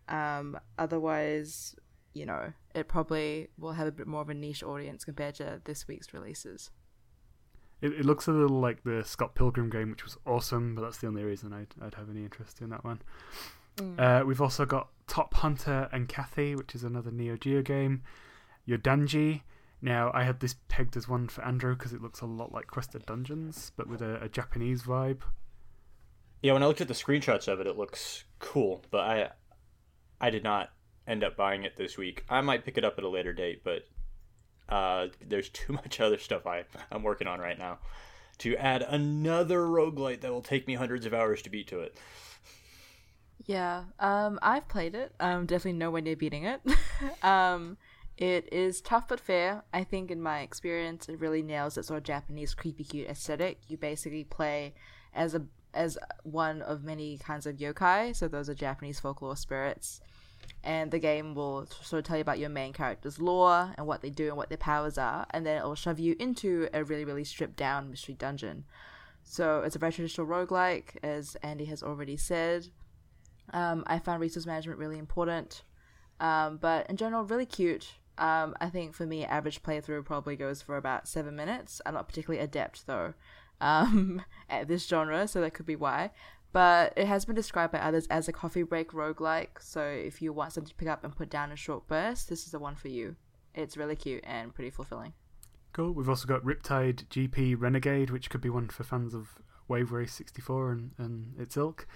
[0.09, 1.77] Um, otherwise,
[2.15, 5.61] you know, it probably will have a bit more of a niche audience compared to
[5.65, 6.71] this week's releases.
[7.81, 10.99] It, it looks a little like the Scott Pilgrim game, which was awesome, but that's
[10.99, 13.01] the only reason I'd, I'd have any interest in that one.
[13.99, 18.03] Uh, we've also got Top Hunter and Cathy, which is another Neo Geo game.
[18.67, 19.43] Your Yodanji.
[19.83, 22.67] Now, I had this pegged as one for Andrew because it looks a lot like
[22.67, 25.23] Crested Dungeons, but with a, a Japanese vibe.
[26.43, 29.31] Yeah, when I looked at the screenshots of it, it looks cool, but I
[30.21, 30.71] I did not
[31.11, 32.25] end up buying it this week.
[32.29, 33.87] I might pick it up at a later date, but
[34.69, 37.79] uh, there's too much other stuff I, I'm working on right now
[38.39, 41.97] to add another roguelite that will take me hundreds of hours to beat to it.
[43.47, 45.15] Yeah, um, I've played it.
[45.21, 46.61] Um, definitely nowhere near beating it.
[47.23, 47.77] um,
[48.17, 49.65] it is tough but fair.
[49.73, 53.59] I think, in my experience, it really nails that sort of Japanese creepy cute aesthetic.
[53.69, 54.75] You basically play
[55.15, 55.43] as a
[55.73, 58.15] as one of many kinds of yokai.
[58.15, 60.01] So those are Japanese folklore spirits,
[60.63, 64.03] and the game will sort of tell you about your main character's lore and what
[64.03, 66.85] they do and what their powers are, and then it will shove you into a
[66.85, 68.65] really really stripped down mystery dungeon.
[69.23, 72.69] So it's a very traditional roguelike, as Andy has already said.
[73.53, 75.63] Um, I found resource management really important,
[76.21, 77.93] um, but in general, really cute.
[78.19, 81.81] Um, I think for me, average playthrough probably goes for about seven minutes.
[81.87, 83.15] I'm not particularly adept though
[83.61, 86.11] um, at this genre, so that could be why.
[86.53, 89.61] But it has been described by others as a coffee break roguelike.
[89.61, 92.45] So if you want something to pick up and put down in short bursts, this
[92.45, 93.17] is the one for you.
[93.55, 95.13] It's really cute and pretty fulfilling.
[95.73, 95.93] Cool.
[95.93, 99.39] We've also got Riptide GP Renegade, which could be one for fans of
[99.69, 101.87] Wave Race 64 and, and its ilk.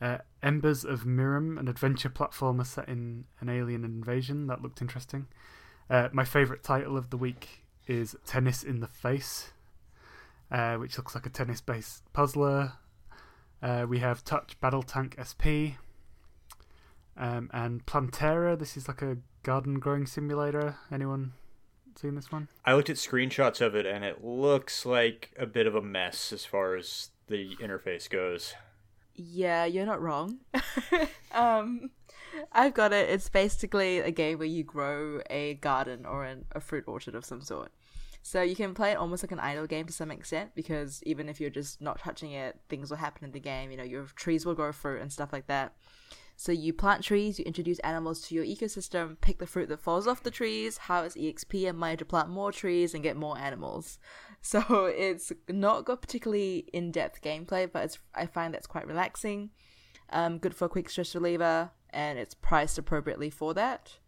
[0.00, 4.46] Uh, Embers of Mirrim, an adventure platformer set in an alien invasion.
[4.46, 5.26] That looked interesting.
[5.88, 9.52] Uh, my favourite title of the week is Tennis in the Face,
[10.50, 12.74] uh, which looks like a tennis based puzzler.
[13.62, 15.80] Uh, we have Touch Battle Tank SP.
[17.16, 20.76] Um, and Plantera, this is like a garden growing simulator.
[20.92, 21.32] Anyone
[21.94, 22.48] seen this one?
[22.64, 26.32] I looked at screenshots of it and it looks like a bit of a mess
[26.32, 28.54] as far as the interface goes.
[29.14, 30.38] Yeah, you're not wrong.
[31.32, 31.90] um,
[32.52, 33.08] I've got it.
[33.08, 37.24] It's basically a game where you grow a garden or an, a fruit orchard of
[37.24, 37.72] some sort.
[38.26, 41.28] So you can play it almost like an idle game to some extent because even
[41.28, 43.70] if you're just not touching it, things will happen in the game.
[43.70, 45.76] You know, your trees will grow fruit and stuff like that.
[46.34, 50.08] So you plant trees, you introduce animals to your ecosystem, pick the fruit that falls
[50.08, 53.98] off the trees, harvest EXP and money to plant more trees and get more animals.
[54.42, 59.50] So it's not got particularly in-depth gameplay, but it's I find that's quite relaxing.
[60.10, 63.98] Um, good for a quick stress reliever, and it's priced appropriately for that.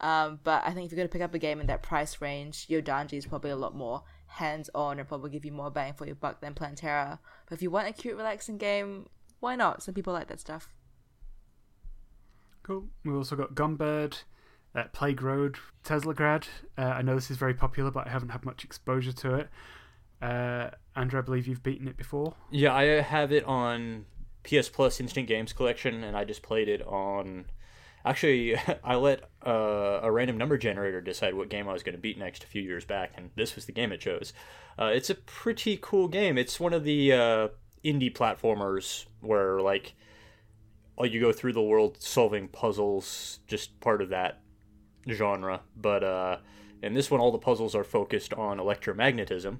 [0.00, 2.20] Um, but I think if you're going to pick up a game in that price
[2.20, 6.06] range, Yodanji is probably a lot more hands-on and probably give you more bang for
[6.06, 7.18] your buck than Plantera.
[7.48, 9.06] But if you want a cute, relaxing game,
[9.40, 9.82] why not?
[9.82, 10.74] Some people like that stuff.
[12.62, 12.88] Cool.
[13.04, 14.22] We've also got Gunbird,
[14.74, 16.46] uh, Plague Road, Teslagrad.
[16.76, 19.48] Uh, I know this is very popular, but I haven't had much exposure to it.
[20.20, 22.34] Uh, Andrew, I believe you've beaten it before.
[22.50, 24.06] Yeah, I have it on
[24.42, 27.46] PS Plus Instant Games Collection, and I just played it on.
[28.06, 32.00] Actually, I let uh, a random number generator decide what game I was going to
[32.00, 34.32] beat next a few years back, and this was the game it chose.
[34.78, 36.38] Uh, it's a pretty cool game.
[36.38, 37.48] It's one of the uh,
[37.84, 39.94] indie platformers where, like,
[41.02, 44.40] you go through the world solving puzzles, just part of that
[45.10, 45.62] genre.
[45.76, 46.38] But uh,
[46.82, 49.58] in this one, all the puzzles are focused on electromagnetism.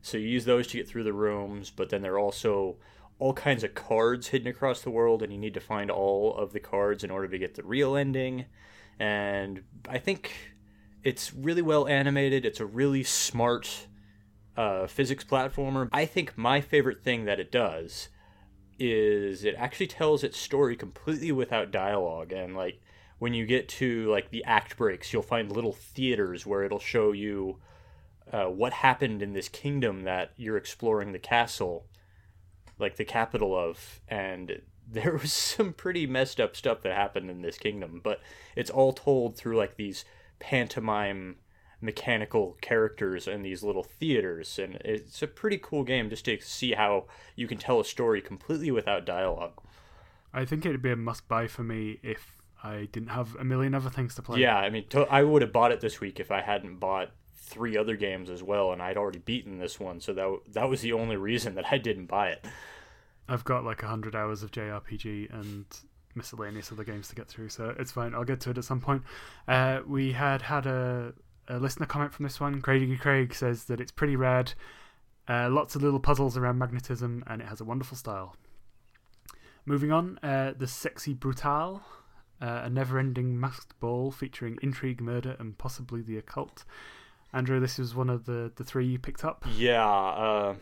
[0.00, 2.78] So you use those to get through the rooms, but then they're also
[3.22, 6.52] all kinds of cards hidden across the world, and you need to find all of
[6.52, 8.46] the cards in order to get the real ending.
[8.98, 10.34] And I think
[11.04, 12.44] it's really well animated.
[12.44, 13.86] It's a really smart
[14.56, 15.88] uh, physics platformer.
[15.92, 18.08] I think my favorite thing that it does
[18.80, 22.80] is it actually tells its story completely without dialogue and like
[23.20, 27.12] when you get to like the act breaks you'll find little theaters where it'll show
[27.12, 27.58] you
[28.32, 31.86] uh, what happened in this kingdom that you're exploring the castle
[32.82, 34.60] like the capital of and
[34.92, 38.20] there was some pretty messed up stuff that happened in this kingdom but
[38.56, 40.04] it's all told through like these
[40.40, 41.36] pantomime
[41.80, 46.72] mechanical characters in these little theaters and it's a pretty cool game just to see
[46.72, 47.04] how
[47.34, 49.52] you can tell a story completely without dialogue
[50.34, 52.32] I think it'd be a must buy for me if
[52.64, 54.40] I didn't have a million other things to play.
[54.40, 57.10] yeah i mean to- i would have bought it this week if i hadn't bought
[57.36, 60.80] three other games as well and i'd already beaten this one so that that was
[60.80, 62.44] the only reason that i didn't buy it
[63.32, 65.64] I've got like 100 hours of JRPG and
[66.14, 68.14] miscellaneous other games to get through, so it's fine.
[68.14, 69.04] I'll get to it at some point.
[69.48, 71.14] Uh, we had had a,
[71.48, 72.60] a listener comment from this one.
[72.60, 74.52] Craigie Craig says that it's pretty rad,
[75.28, 78.36] uh, lots of little puzzles around magnetism, and it has a wonderful style.
[79.64, 81.80] Moving on, uh, the Sexy Brutale,
[82.42, 86.66] uh, a never ending masked ball featuring intrigue, murder, and possibly the occult.
[87.32, 89.46] Andrew, this was one of the, the three you picked up.
[89.56, 90.54] Yeah, uh,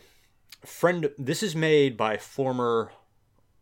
[0.65, 1.09] friend.
[1.17, 2.91] This is made by former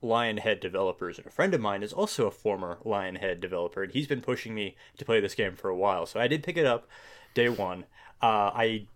[0.03, 4.07] Lionhead developers, and a friend of mine is also a former Lionhead developer, and he's
[4.07, 6.05] been pushing me to play this game for a while.
[6.05, 6.87] So I did pick it up
[7.33, 7.85] day one.
[8.21, 8.87] Uh, I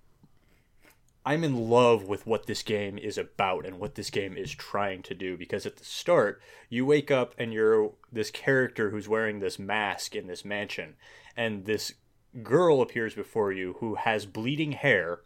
[1.25, 5.03] I'm in love with what this game is about and what this game is trying
[5.03, 9.39] to do because at the start you wake up and you're this character who's wearing
[9.39, 10.95] this mask in this mansion
[11.37, 11.93] and this
[12.41, 15.21] girl appears before you who has bleeding hair,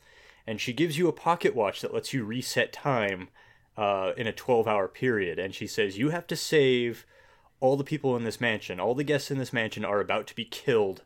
[0.47, 3.27] and she gives you a pocket watch that lets you reset time
[3.75, 5.37] uh, in a 12 hour period.
[5.37, 7.05] And she says, You have to save
[7.59, 8.79] all the people in this mansion.
[8.79, 11.03] All the guests in this mansion are about to be killed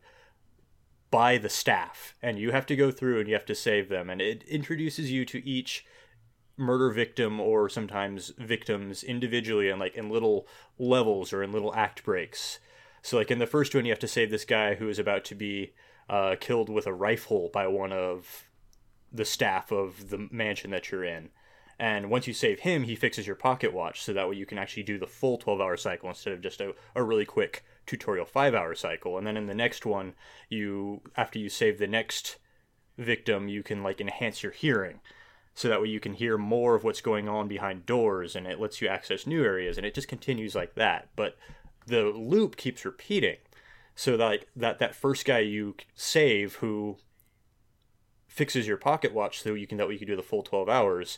[1.09, 4.09] by the staff, and you have to go through and you have to save them.
[4.09, 5.85] And it introduces you to each
[6.55, 12.03] murder victim or sometimes victims individually and like in little levels or in little act
[12.03, 12.59] breaks.
[13.01, 15.25] So like in the first one you have to save this guy who is about
[15.25, 15.73] to be
[16.09, 18.50] uh, killed with a rifle by one of
[19.11, 21.29] the staff of the mansion that you're in.
[21.79, 24.59] And once you save him, he fixes your pocket watch so that way you can
[24.59, 28.25] actually do the full 12 hour cycle instead of just a, a really quick tutorial
[28.25, 29.17] 5 hour cycle.
[29.17, 30.13] And then in the next one,
[30.47, 32.37] you after you save the next
[32.97, 34.99] victim, you can like enhance your hearing
[35.53, 38.59] so that way you can hear more of what's going on behind doors and it
[38.59, 41.09] lets you access new areas and it just continues like that.
[41.15, 41.35] But
[41.87, 43.37] the loop keeps repeating
[43.95, 46.97] so that that that first guy you save who
[48.31, 50.69] fixes your pocket watch so you can that way you can do the full 12
[50.69, 51.17] hours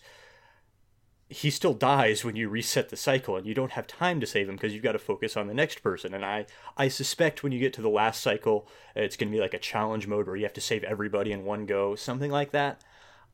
[1.33, 4.47] he still dies when you reset the cycle and you don't have time to save
[4.47, 6.13] him because you've got to focus on the next person.
[6.13, 6.45] And i
[6.77, 9.59] i suspect when you get to the last cycle it's going to be like a
[9.59, 12.81] challenge mode where you have to save everybody in one go something like that.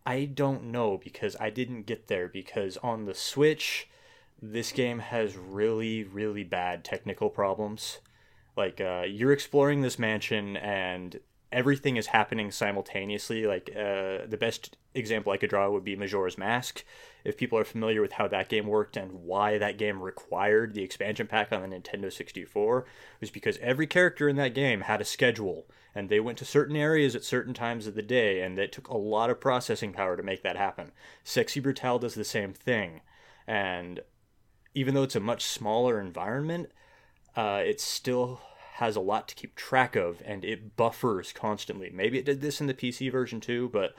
[0.05, 3.89] I don't know because i didn't get there because on the switch
[4.41, 7.99] this game has really really bad technical problems.
[8.55, 11.19] Like uh, you're exploring this mansion and
[11.51, 13.45] everything is happening simultaneously.
[13.45, 16.83] Like uh, the best example I could draw would be Majora's Mask.
[17.23, 20.83] If people are familiar with how that game worked and why that game required the
[20.83, 22.85] expansion pack on the Nintendo 64,
[23.19, 26.75] was because every character in that game had a schedule and they went to certain
[26.75, 30.15] areas at certain times of the day, and it took a lot of processing power
[30.15, 30.91] to make that happen.
[31.23, 33.01] Sexy Brutale does the same thing,
[33.47, 34.01] and
[34.75, 36.71] even though it's a much smaller environment,
[37.35, 38.39] uh, still
[38.79, 41.89] has a lot to keep track of and it buffers constantly.
[41.93, 43.93] Maybe it did this in the PC version too, but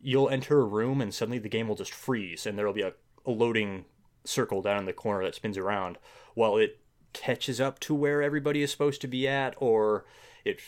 [0.00, 2.94] you'll enter a room and suddenly the game will just freeze and there'll be a,
[3.24, 3.84] a loading
[4.24, 5.98] circle down in the corner that spins around
[6.34, 6.80] while it
[7.12, 10.04] catches up to where everybody is supposed to be at or
[10.44, 10.60] it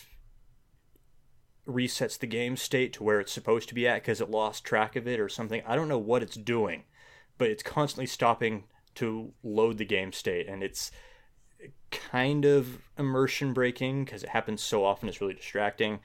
[1.66, 4.94] resets the game state to where it's supposed to be at because it lost track
[4.94, 5.60] of it or something.
[5.66, 6.84] I don't know what it's doing,
[7.36, 10.92] but it's constantly stopping to load the game state and it's
[11.90, 16.00] kind of immersion breaking because it happens so often it's really distracting.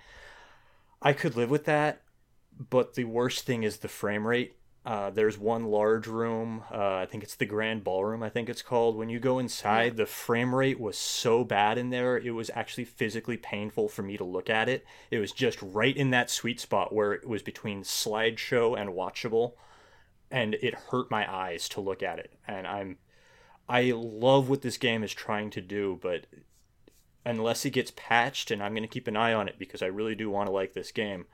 [1.02, 2.02] I could live with that,
[2.70, 4.56] but the worst thing is the frame rate.
[4.86, 8.62] Uh, there's one large room, uh, I think it's the Grand Ballroom, I think it's
[8.62, 8.96] called.
[8.96, 12.86] When you go inside, the frame rate was so bad in there, it was actually
[12.86, 14.86] physically painful for me to look at it.
[15.10, 19.54] It was just right in that sweet spot where it was between slideshow and watchable,
[20.30, 22.34] and it hurt my eyes to look at it.
[22.48, 22.98] And I'm
[23.68, 26.26] I love what this game is trying to do, but
[27.26, 29.88] unless it gets patched, and I'm going to keep an eye on it because I
[29.88, 31.26] really do want to like this game,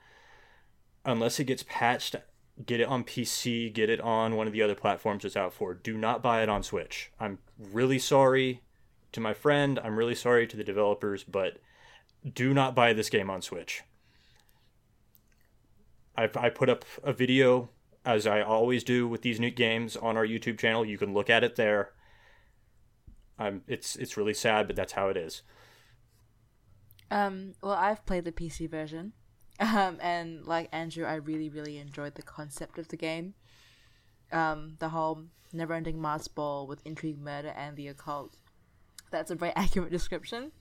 [1.03, 2.15] unless it gets patched,
[2.65, 5.73] get it on PC, get it on one of the other platforms it's out for.
[5.73, 7.11] Do not buy it on Switch.
[7.19, 8.61] I'm really sorry
[9.11, 11.57] to my friend, I'm really sorry to the developers, but
[12.33, 13.81] do not buy this game on Switch.
[16.15, 17.69] I've, I put up a video,
[18.05, 20.85] as I always do with these new games, on our YouTube channel.
[20.85, 21.91] You can look at it there.
[23.41, 25.41] I'm it's it's really sad, but that's how it is.
[27.09, 29.13] Um, well, I've played the PC version,
[29.59, 33.33] um, and like Andrew, I really really enjoyed the concept of the game.
[34.31, 38.37] Um, the whole never-ending mask ball with intrigue, murder, and the occult.
[39.09, 40.51] That's a very accurate description.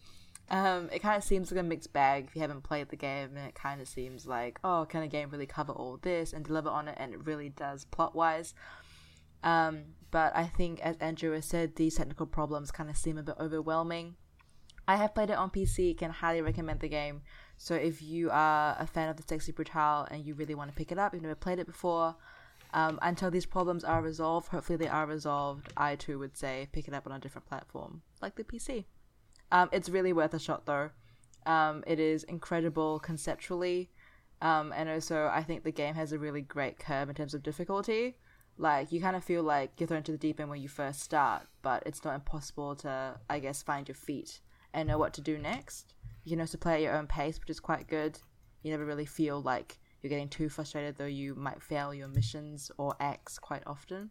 [0.50, 3.36] Um, it kind of seems like a mixed bag if you haven't played the game,
[3.36, 6.44] and it kind of seems like, oh, can a game really cover all this and
[6.44, 6.96] deliver on it?
[6.98, 8.52] And it really does plot wise.
[9.42, 13.22] Um, but I think, as Andrew has said, these technical problems kind of seem a
[13.22, 14.16] bit overwhelming.
[14.88, 17.22] I have played it on PC, can highly recommend the game.
[17.56, 20.76] So if you are a fan of the Sexy Brutale and you really want to
[20.76, 22.16] pick it up, you've never played it before,
[22.72, 26.88] um, until these problems are resolved, hopefully they are resolved, I too would say pick
[26.88, 28.84] it up on a different platform, like the PC.
[29.52, 30.90] Um, it's really worth a shot though.
[31.46, 33.90] Um, it is incredible conceptually.
[34.42, 37.42] Um, and also, I think the game has a really great curve in terms of
[37.42, 38.16] difficulty.
[38.60, 41.00] Like, you kind of feel like you're thrown into the deep end when you first
[41.00, 44.40] start, but it's not impossible to, I guess, find your feet
[44.74, 45.94] and know what to do next.
[46.24, 48.18] You can also play at your own pace, which is quite good.
[48.62, 52.70] You never really feel like you're getting too frustrated, though you might fail your missions
[52.76, 54.10] or acts quite often.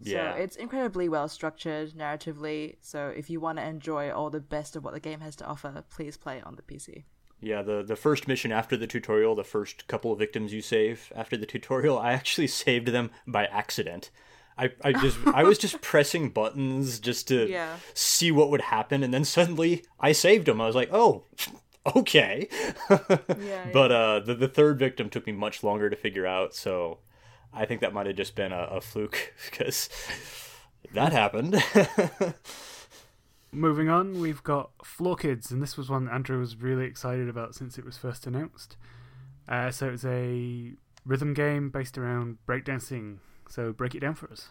[0.00, 0.36] Yeah.
[0.36, 2.76] So it's incredibly well structured narratively.
[2.82, 5.44] So if you want to enjoy all the best of what the game has to
[5.44, 7.02] offer, please play it on the PC.
[7.42, 11.12] Yeah, the the first mission after the tutorial, the first couple of victims you save
[11.14, 14.10] after the tutorial, I actually saved them by accident.
[14.56, 17.76] I, I just I was just pressing buttons just to Yeah.
[17.94, 20.60] see what would happen, and then suddenly I saved them.
[20.60, 21.24] I was like, oh,
[21.96, 22.48] okay.
[22.88, 26.98] Yeah, but uh, the the third victim took me much longer to figure out, so
[27.52, 29.88] I think that might have just been a, a fluke because
[30.92, 31.54] that happened.
[33.54, 37.54] Moving on, we've got Floor Kids, and this was one Andrew was really excited about
[37.54, 38.76] since it was first announced.
[39.46, 40.72] Uh, so it's a
[41.04, 43.18] rhythm game based around breakdancing.
[43.50, 44.48] So break it down for us.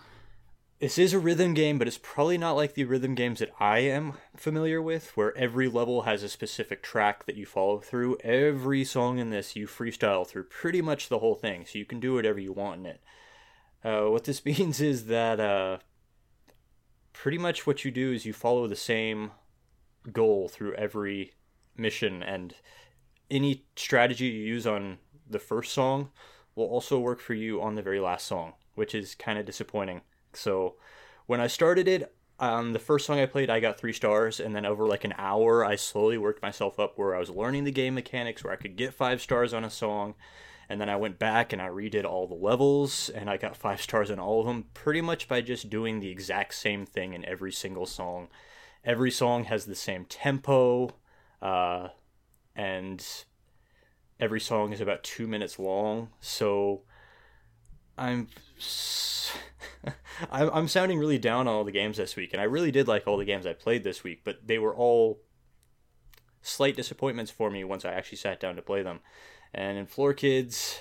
[0.79, 3.79] This is a rhythm game, but it's probably not like the rhythm games that I
[3.79, 8.17] am familiar with, where every level has a specific track that you follow through.
[8.23, 11.99] Every song in this you freestyle through pretty much the whole thing, so you can
[11.99, 13.01] do whatever you want in it.
[13.83, 15.79] Uh, what this means is that uh,
[17.21, 19.29] pretty much what you do is you follow the same
[20.11, 21.31] goal through every
[21.77, 22.55] mission, and
[23.29, 24.97] any strategy you use on
[25.29, 26.09] the first song
[26.55, 30.01] will also work for you on the very last song, which is kind of disappointing.
[30.33, 30.77] So
[31.27, 34.55] when I started it, um, the first song I played, I got three stars, and
[34.55, 37.71] then over like an hour, I slowly worked myself up where I was learning the
[37.71, 40.15] game mechanics, where I could get five stars on a song,
[40.71, 43.81] and then I went back and I redid all the levels, and I got five
[43.81, 47.25] stars on all of them, pretty much by just doing the exact same thing in
[47.25, 48.29] every single song.
[48.85, 50.95] Every song has the same tempo,
[51.41, 51.89] uh,
[52.55, 53.05] and
[54.17, 56.83] every song is about two minutes long, so
[57.97, 58.29] I'm
[60.31, 62.87] I'm I'm sounding really down on all the games this week, and I really did
[62.87, 65.19] like all the games I played this week, but they were all
[66.61, 68.99] slight disappointments for me once I actually sat down to play them.
[69.51, 70.77] And in Floor Kids,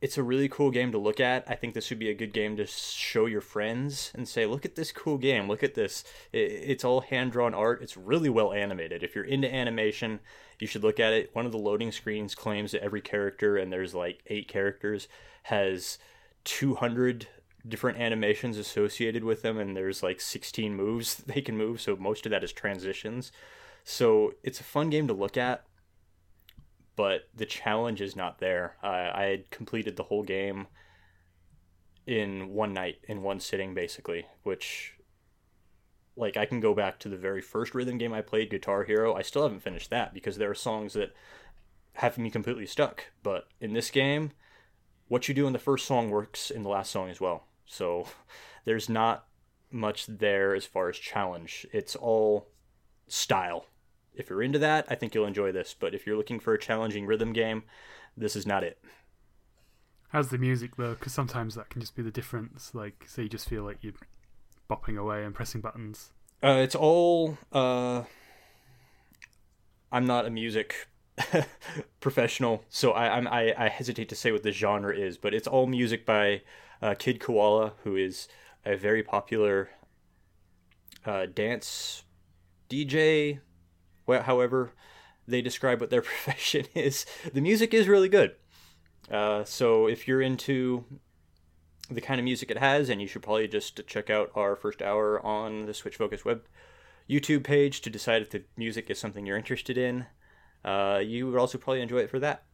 [0.00, 1.44] it's a really cool game to look at.
[1.48, 4.64] I think this would be a good game to show your friends and say, "Look
[4.64, 5.48] at this cool game.
[5.48, 6.04] Look at this.
[6.32, 7.82] It's all hand drawn art.
[7.82, 9.02] It's really well animated.
[9.02, 10.20] If you're into animation,
[10.60, 11.34] you should look at it.
[11.34, 15.08] One of the loading screens claims that every character, and there's like eight characters,
[15.44, 15.98] has
[16.44, 17.26] 200
[17.66, 21.80] different animations associated with them, and there's like 16 moves they can move.
[21.80, 23.32] So most of that is transitions.
[23.84, 25.64] So it's a fun game to look at
[26.96, 28.76] but the challenge is not there.
[28.82, 30.66] Uh, I had completed the whole game
[32.06, 34.94] in one night, in one sitting, basically, which,
[36.16, 39.14] like, I can go back to the very first rhythm game I played, Guitar Hero.
[39.14, 41.14] I still haven't finished that because there are songs that
[41.94, 43.06] have me completely stuck.
[43.22, 44.32] But in this game,
[45.08, 47.46] what you do in the first song works in the last song as well.
[47.64, 48.08] So
[48.64, 49.26] there's not
[49.70, 51.66] much there as far as challenge.
[51.72, 52.48] It's all
[53.08, 53.66] style
[54.14, 55.74] if you're into that, I think you'll enjoy this.
[55.78, 57.64] But if you're looking for a challenging rhythm game,
[58.16, 58.78] this is not it.
[60.08, 60.94] How's the music though?
[60.94, 62.74] Because sometimes that can just be the difference.
[62.74, 63.94] Like, so you just feel like you're
[64.70, 66.12] bopping away and pressing buttons.
[66.42, 67.38] Uh, it's all.
[67.50, 68.02] Uh,
[69.90, 70.88] I'm not a music
[72.00, 75.46] professional, so I, I'm, I, I hesitate to say what the genre is, but it's
[75.46, 76.42] all music by
[76.80, 78.26] uh, Kid Koala, who is
[78.64, 79.70] a very popular
[81.04, 82.04] uh, dance
[82.70, 83.40] DJ,
[84.06, 84.72] however
[85.26, 87.06] they describe what their profession is.
[87.32, 88.34] The music is really good.
[89.10, 90.84] Uh, so if you're into
[91.90, 94.80] the kind of music it has, and you should probably just check out our first
[94.80, 96.42] hour on the Switch Focus web
[97.08, 100.06] YouTube page to decide if the music is something you're interested in.
[100.64, 102.44] Uh, you would also probably enjoy it for that.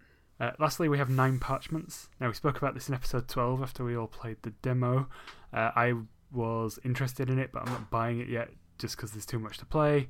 [0.40, 2.08] Uh, lastly, we have Nine Parchments.
[2.20, 5.08] Now, we spoke about this in episode 12 after we all played the demo.
[5.52, 5.94] Uh, I
[6.32, 9.58] was interested in it, but I'm not buying it yet just because there's too much
[9.58, 10.08] to play.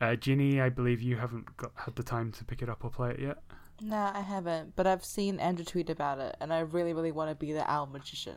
[0.00, 2.90] Uh, Ginny, I believe you haven't got had the time to pick it up or
[2.90, 3.38] play it yet.
[3.80, 7.30] No, I haven't, but I've seen Andrew tweet about it, and I really, really want
[7.30, 8.36] to be the owl magician.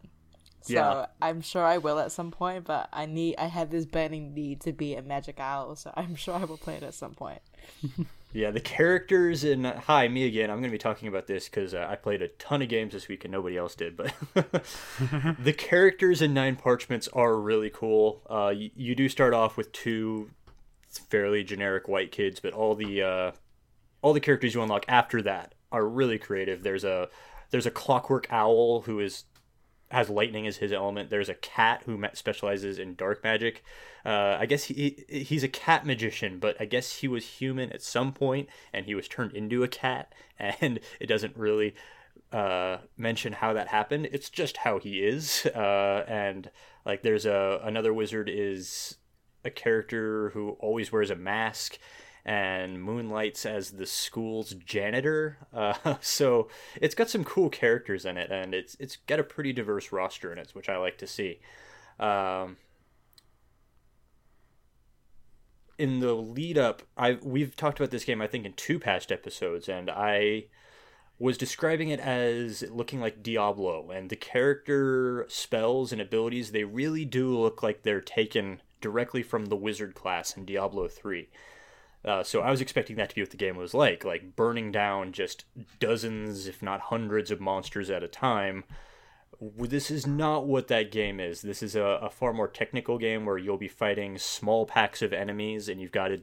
[0.62, 1.06] So Yeah.
[1.22, 4.62] I'm sure I will at some point, but I need I have this burning need
[4.62, 7.42] to be a magic owl, so I'm sure I will play it at some point.
[8.34, 10.50] Yeah, the characters in hi me again.
[10.50, 12.92] I'm going to be talking about this because uh, I played a ton of games
[12.92, 13.96] this week and nobody else did.
[13.96, 14.14] But
[15.40, 18.22] the characters in Nine Parchments are really cool.
[18.30, 20.30] Uh, you, you do start off with two
[20.98, 23.32] fairly generic white kids, but all the uh,
[24.02, 26.64] all the characters you unlock after that are really creative.
[26.64, 27.10] There's a
[27.52, 29.26] there's a Clockwork Owl who is
[29.90, 31.10] has lightning as his element.
[31.10, 33.64] There's a cat who specializes in dark magic.
[34.06, 37.82] Uh, I guess he he's a cat magician, but I guess he was human at
[37.82, 41.74] some point and he was turned into a cat, and it doesn't really
[42.32, 44.10] uh, mention how that happened.
[44.12, 46.50] It's just how he is, uh, and
[46.86, 48.98] like there's a another wizard is
[49.48, 51.80] a character who always wears a mask
[52.28, 55.38] and moonlights as the school's janitor.
[55.58, 59.52] Uh, so it's got some cool characters in it, and it's it's got a pretty
[59.52, 61.40] diverse roster in it, which I like to see.
[62.00, 62.58] Um,
[65.80, 69.12] in the lead up, I we've talked about this game I think in two past
[69.12, 70.46] episodes, and I
[71.18, 77.06] was describing it as looking like Diablo, and the character spells and abilities they really
[77.06, 81.30] do look like they're taken directly from the wizard class in Diablo three.
[82.06, 84.72] Uh, so I was expecting that to be what the game was like, like burning
[84.72, 85.46] down just
[85.80, 88.64] dozens, if not hundreds, of monsters at a time.
[89.42, 91.42] This is not what that game is.
[91.42, 95.12] This is a, a far more technical game where you'll be fighting small packs of
[95.12, 96.22] enemies and you've got to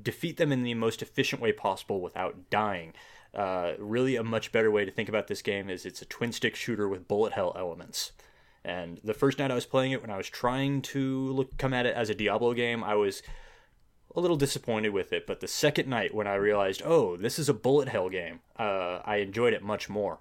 [0.00, 2.92] defeat them in the most efficient way possible without dying.
[3.34, 6.32] Uh, really, a much better way to think about this game is it's a twin
[6.32, 8.12] stick shooter with bullet hell elements.
[8.64, 11.74] And the first night I was playing it, when I was trying to look come
[11.74, 13.22] at it as a Diablo game, I was
[14.14, 15.26] a little disappointed with it.
[15.26, 19.00] But the second night, when I realized, oh, this is a bullet hell game, uh,
[19.04, 20.20] I enjoyed it much more.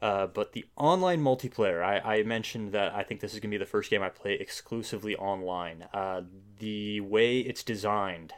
[0.00, 3.54] Uh, but the online multiplayer, I, I, mentioned that I think this is going to
[3.56, 5.86] be the first game I play exclusively online.
[5.92, 6.22] Uh,
[6.60, 8.32] the way it's designed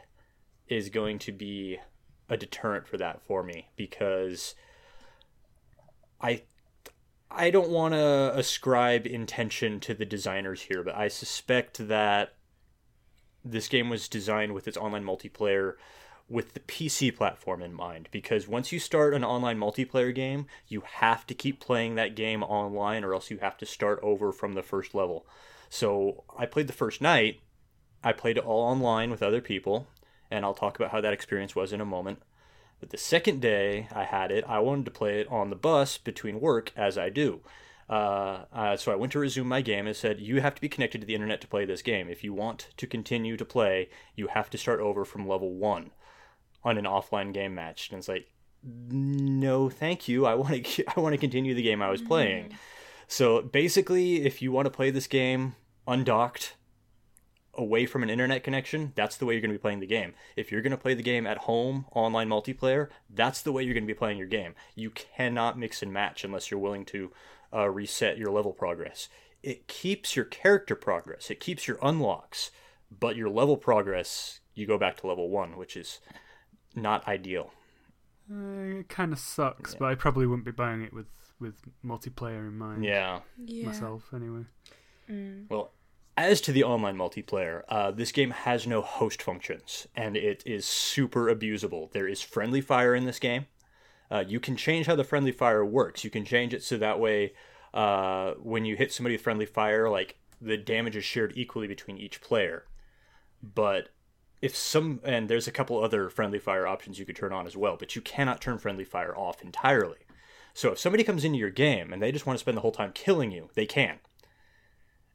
[0.67, 1.77] is going to be
[2.29, 4.55] a deterrent for that for me because
[6.19, 6.43] I
[7.33, 12.33] I don't want to ascribe intention to the designers here, but I suspect that
[13.43, 15.75] this game was designed with its online multiplayer
[16.29, 20.81] with the PC platform in mind because once you start an online multiplayer game, you
[20.81, 24.53] have to keep playing that game online or else you have to start over from
[24.53, 25.25] the first level.
[25.69, 27.41] So I played the first night,
[28.03, 29.87] I played it all online with other people,
[30.29, 32.21] and I'll talk about how that experience was in a moment.
[32.81, 35.97] But the second day I had it, I wanted to play it on the bus
[35.97, 37.41] between work as I do.
[37.87, 40.67] Uh, uh, so I went to resume my game and said, You have to be
[40.67, 42.09] connected to the internet to play this game.
[42.09, 45.91] If you want to continue to play, you have to start over from level one
[46.63, 47.89] on an offline game match.
[47.89, 48.31] And it's like,
[48.63, 50.25] No, thank you.
[50.25, 50.85] I want to.
[50.97, 52.45] I want to continue the game I was playing.
[52.45, 52.55] Mm-hmm.
[53.07, 55.55] So basically, if you want to play this game
[55.85, 56.55] undocked,
[57.55, 60.13] away from an internet connection, that's the way you're going to be playing the game.
[60.35, 63.73] If you're going to play the game at home, online multiplayer, that's the way you're
[63.73, 64.55] going to be playing your game.
[64.75, 67.11] You cannot mix and match unless you're willing to
[67.53, 69.09] uh, reset your level progress.
[69.43, 72.51] It keeps your character progress, it keeps your unlocks,
[72.91, 75.99] but your level progress, you go back to level one, which is
[76.75, 77.51] not ideal.
[78.31, 79.79] Uh, it kind of sucks, yeah.
[79.79, 81.07] but I probably wouldn't be buying it with
[81.39, 82.85] with multiplayer in mind.
[82.85, 83.65] Yeah, yeah.
[83.65, 84.45] myself anyway.
[85.09, 85.49] Mm.
[85.49, 85.71] Well,
[86.17, 90.65] as to the online multiplayer, uh, this game has no host functions, and it is
[90.65, 91.91] super abusable.
[91.91, 93.45] There is friendly fire in this game,
[94.11, 96.03] uh, you can change how the friendly fire works.
[96.03, 97.33] You can change it so that way
[97.73, 101.97] uh, when you hit somebody with friendly fire, like the damage is shared equally between
[101.97, 102.65] each player.
[103.41, 103.89] But
[104.41, 107.55] if some and there's a couple other friendly fire options you could turn on as
[107.55, 109.99] well, but you cannot turn friendly fire off entirely.
[110.53, 112.73] So if somebody comes into your game and they just want to spend the whole
[112.73, 113.99] time killing you, they can.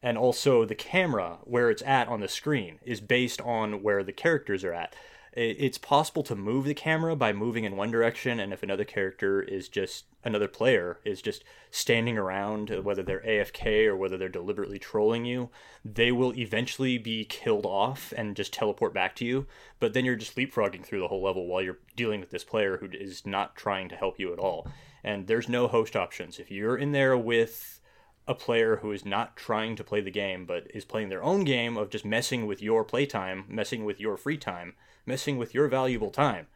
[0.07, 4.13] And also the camera where it's at on the screen is based on where the
[4.13, 4.95] characters are at.
[5.33, 9.43] It's possible to move the camera by moving in one direction and if another character
[9.43, 11.43] is just another player is just
[11.73, 15.51] standing around uh, whether they're afk or whether they're deliberately trolling you
[15.85, 19.49] they will eventually be killed off and just teleport back to you.
[19.81, 22.77] But then you're just leapfrogging through the whole level while you're dealing with this player
[22.77, 24.69] who is not trying to help you at all.
[25.03, 26.39] And there's no host options.
[26.39, 27.81] If you're in there with
[28.29, 31.45] a player who is not trying to play the game but is playing their own
[31.45, 34.75] game of just messing with your playtime messing with your free time
[35.07, 36.49] messing with your valuable time,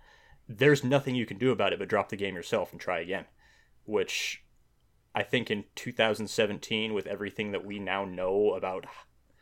[0.49, 3.25] there's nothing you can do about it but drop the game yourself and try again.
[3.85, 4.43] Which
[5.15, 8.87] I think in 2017, with everything that we now know about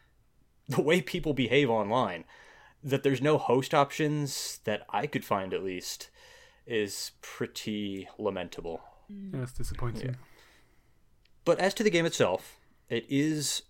[0.68, 2.24] the way people behave online,
[2.84, 6.10] that there's no host options that I could find at least
[6.66, 8.82] is pretty lamentable.
[9.08, 10.10] Yeah, that's disappointing.
[10.10, 10.14] Yeah.
[11.48, 12.58] But as to the game itself,
[12.90, 13.62] it is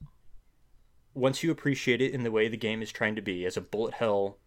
[1.14, 3.60] once you appreciate it in the way the game is trying to be as a
[3.60, 4.38] bullet hell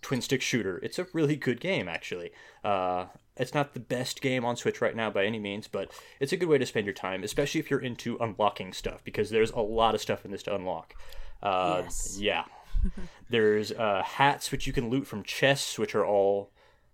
[0.00, 0.78] twin stick shooter.
[0.78, 2.30] It's a really good game, actually.
[2.64, 6.32] Uh, it's not the best game on Switch right now by any means, but it's
[6.32, 9.50] a good way to spend your time, especially if you're into unlocking stuff, because there's
[9.50, 10.94] a lot of stuff in this to unlock.
[11.42, 12.16] Uh, yes.
[12.18, 12.44] Yeah.
[13.28, 16.52] there's uh, hats which you can loot from chests, which are all,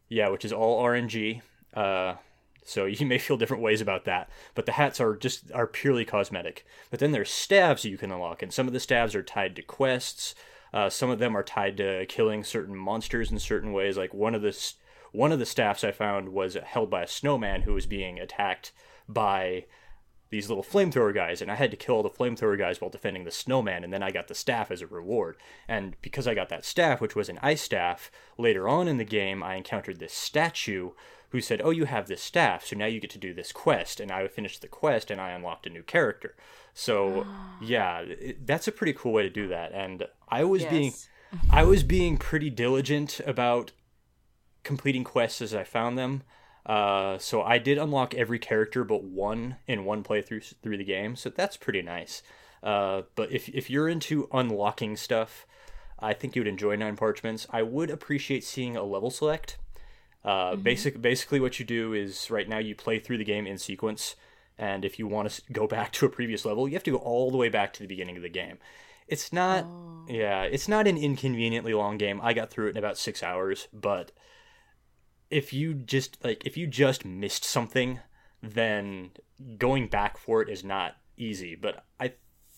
[0.08, 1.40] yeah, which is all RNG.
[2.64, 6.04] So you may feel different ways about that, but the hats are just are purely
[6.04, 6.66] cosmetic.
[6.90, 9.62] But then there's staves you can unlock, and some of the staves are tied to
[9.62, 10.34] quests.
[10.72, 13.96] Uh, some of them are tied to killing certain monsters in certain ways.
[13.96, 14.72] Like one of the
[15.12, 18.72] one of the staffs I found was held by a snowman who was being attacked
[19.08, 19.66] by
[20.30, 23.30] these little flamethrower guys, and I had to kill the flamethrower guys while defending the
[23.30, 25.36] snowman, and then I got the staff as a reward.
[25.68, 29.04] And because I got that staff, which was an ice staff, later on in the
[29.04, 30.90] game I encountered this statue
[31.34, 33.98] who said, "Oh, you have this staff, so now you get to do this quest."
[33.98, 36.36] And I finished the quest, and I unlocked a new character.
[36.72, 37.26] So
[37.60, 39.72] yeah, it, that's a pretty cool way to do that.
[39.72, 40.70] And I was Yes.
[40.70, 40.92] being,
[41.50, 43.72] I was being pretty diligent about
[44.62, 46.22] completing quests as I found them.
[46.64, 51.16] Uh, so I did unlock every character but one in one playthrough through the game,
[51.16, 52.22] so that's pretty nice.
[52.62, 55.46] Uh, but if if you're into unlocking stuff,
[55.98, 57.46] I think you would enjoy Nine Parchments.
[57.50, 59.58] I would appreciate seeing a level select.
[60.24, 63.58] Uh, basic basically what you do is right now you play through the game in
[63.58, 64.16] sequence,
[64.56, 66.98] and if you want to go back to a previous level, you have to go
[66.98, 68.58] all the way back to the beginning of the game.
[69.06, 69.66] It's not,
[70.08, 72.20] yeah, it's not an inconveniently long game.
[72.22, 74.12] I got through it in about six hours, but
[75.30, 77.98] if you just like if you just missed something
[78.40, 79.10] then
[79.58, 82.12] going back for it is not easy but i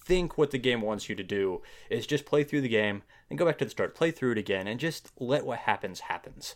[0.05, 3.39] think what the game wants you to do is just play through the game and
[3.39, 6.55] go back to the start play through it again and just let what happens happens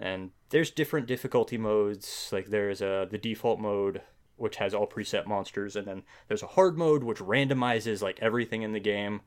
[0.00, 2.30] and there's different difficulty modes.
[2.32, 4.00] Like there's a the default mode
[4.36, 8.62] which has all preset monsters and then there's a hard mode which randomizes like everything
[8.62, 9.20] in the game.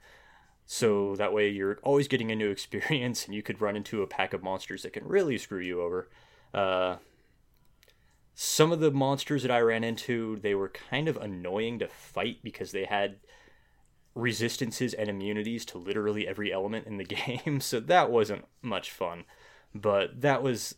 [0.65, 4.07] So that way you're always getting a new experience and you could run into a
[4.07, 6.09] pack of monsters that can really screw you over.
[6.53, 6.97] Uh,
[8.34, 12.39] some of the monsters that i ran into they were kind of annoying to fight
[12.43, 13.17] because they had
[14.15, 17.03] resistances and immunities to literally every element in the
[17.45, 17.59] game.
[17.59, 19.26] So that wasn't much fun
[19.74, 20.76] but that was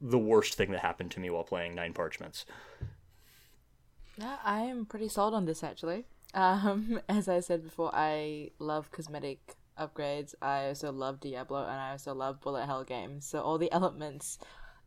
[0.00, 2.44] the worst thing that happened to me while playing nine parchments
[4.16, 6.06] Yeah, I am pretty sold on this actually.
[6.34, 10.34] Um, as I said before, I love cosmetic upgrades.
[10.42, 13.26] I also love Diablo, and I also love bullet hell games.
[13.26, 14.38] So all the elements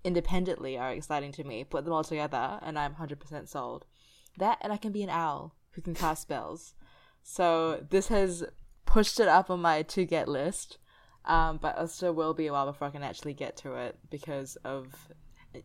[0.03, 1.63] independently are exciting to me.
[1.63, 3.85] Put them all together, and I'm hundred percent sold.
[4.37, 6.73] That, and I can be an owl who can cast spells.
[7.23, 8.43] So this has
[8.85, 10.77] pushed it up on my to get list.
[11.25, 13.97] Um, but it still will be a while before I can actually get to it
[14.09, 14.87] because of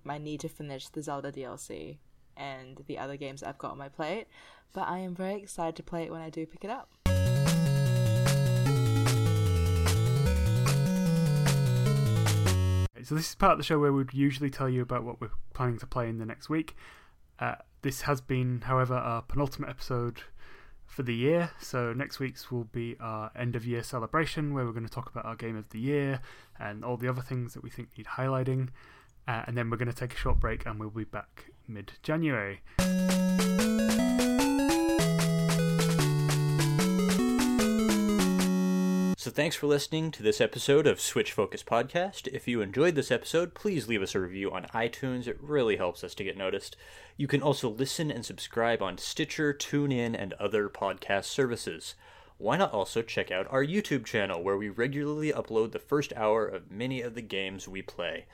[0.05, 1.99] my need to finish the Zelda DLC
[2.37, 4.27] and the other games I've got on my plate.
[4.73, 6.91] But I am very excited to play it when I do pick it up.
[13.07, 15.31] So this is part of the show where we'd usually tell you about what we're
[15.55, 16.75] planning to play in the next week.
[17.39, 20.23] Uh, this has been, however, our penultimate episode
[20.87, 21.51] for the year.
[21.61, 25.11] So next week's will be our end of year celebration, where we're going to talk
[25.11, 26.21] about our game of the year
[26.59, 28.69] and all the other things that we think need highlighting.
[29.29, 31.93] Uh, and then we're going to take a short break, and we'll be back mid
[32.03, 32.61] January.
[39.27, 42.29] So thanks for listening to this episode of Switch Focus Podcast.
[42.29, 45.27] If you enjoyed this episode, please leave us a review on iTunes.
[45.27, 46.77] It really helps us to get noticed.
[47.17, 51.97] You can also listen and subscribe on Stitcher, TuneIn, and other podcast services.
[52.39, 56.47] Why not also check out our YouTube channel where we regularly upload the first hour
[56.47, 58.27] of many of the games we play.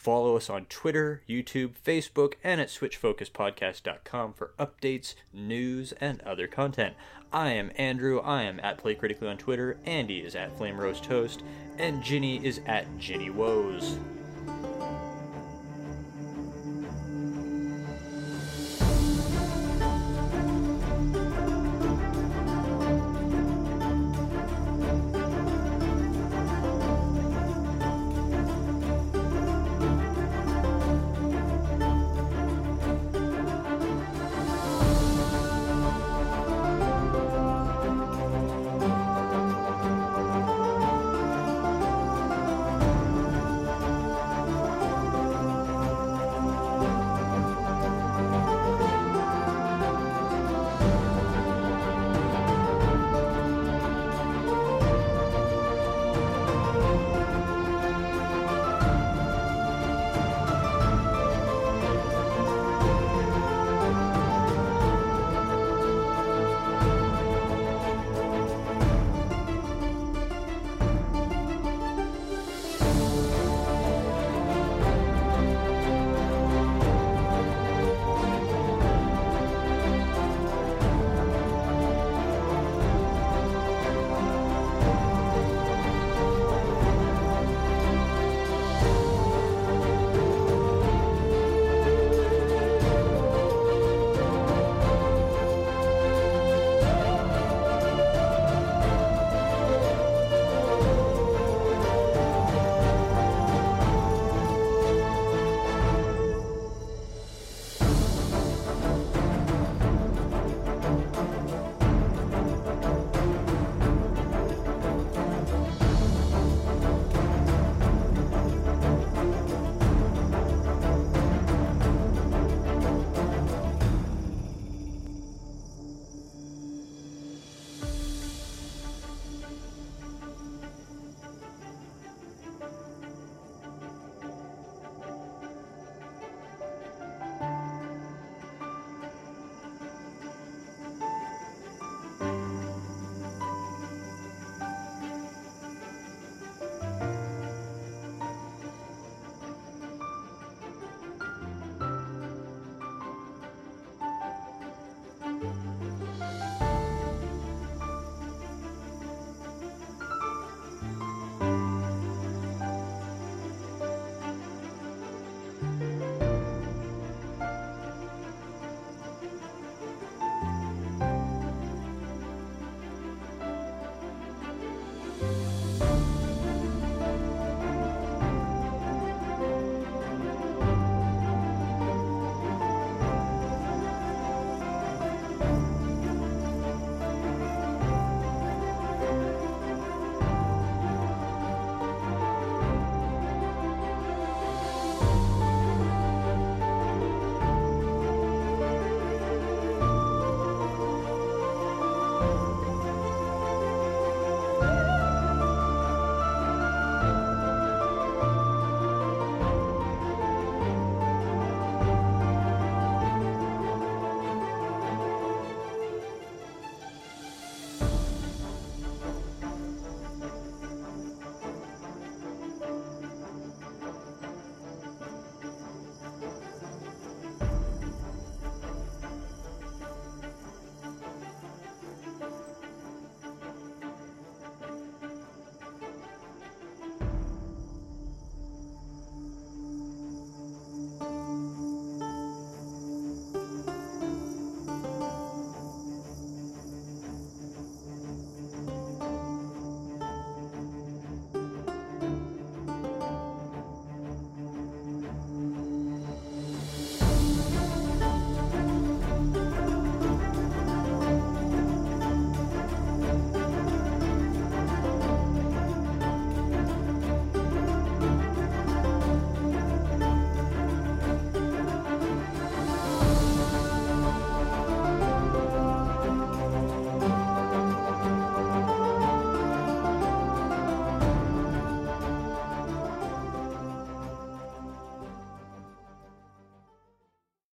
[0.00, 6.94] Follow us on Twitter, YouTube, Facebook, and at SwitchFocusPodcast.com for updates, news, and other content.
[7.30, 8.18] I am Andrew.
[8.20, 9.76] I am at Play Critically on Twitter.
[9.84, 11.42] Andy is at Flame Roast Toast,
[11.76, 13.98] and Ginny is at Ginny Woes.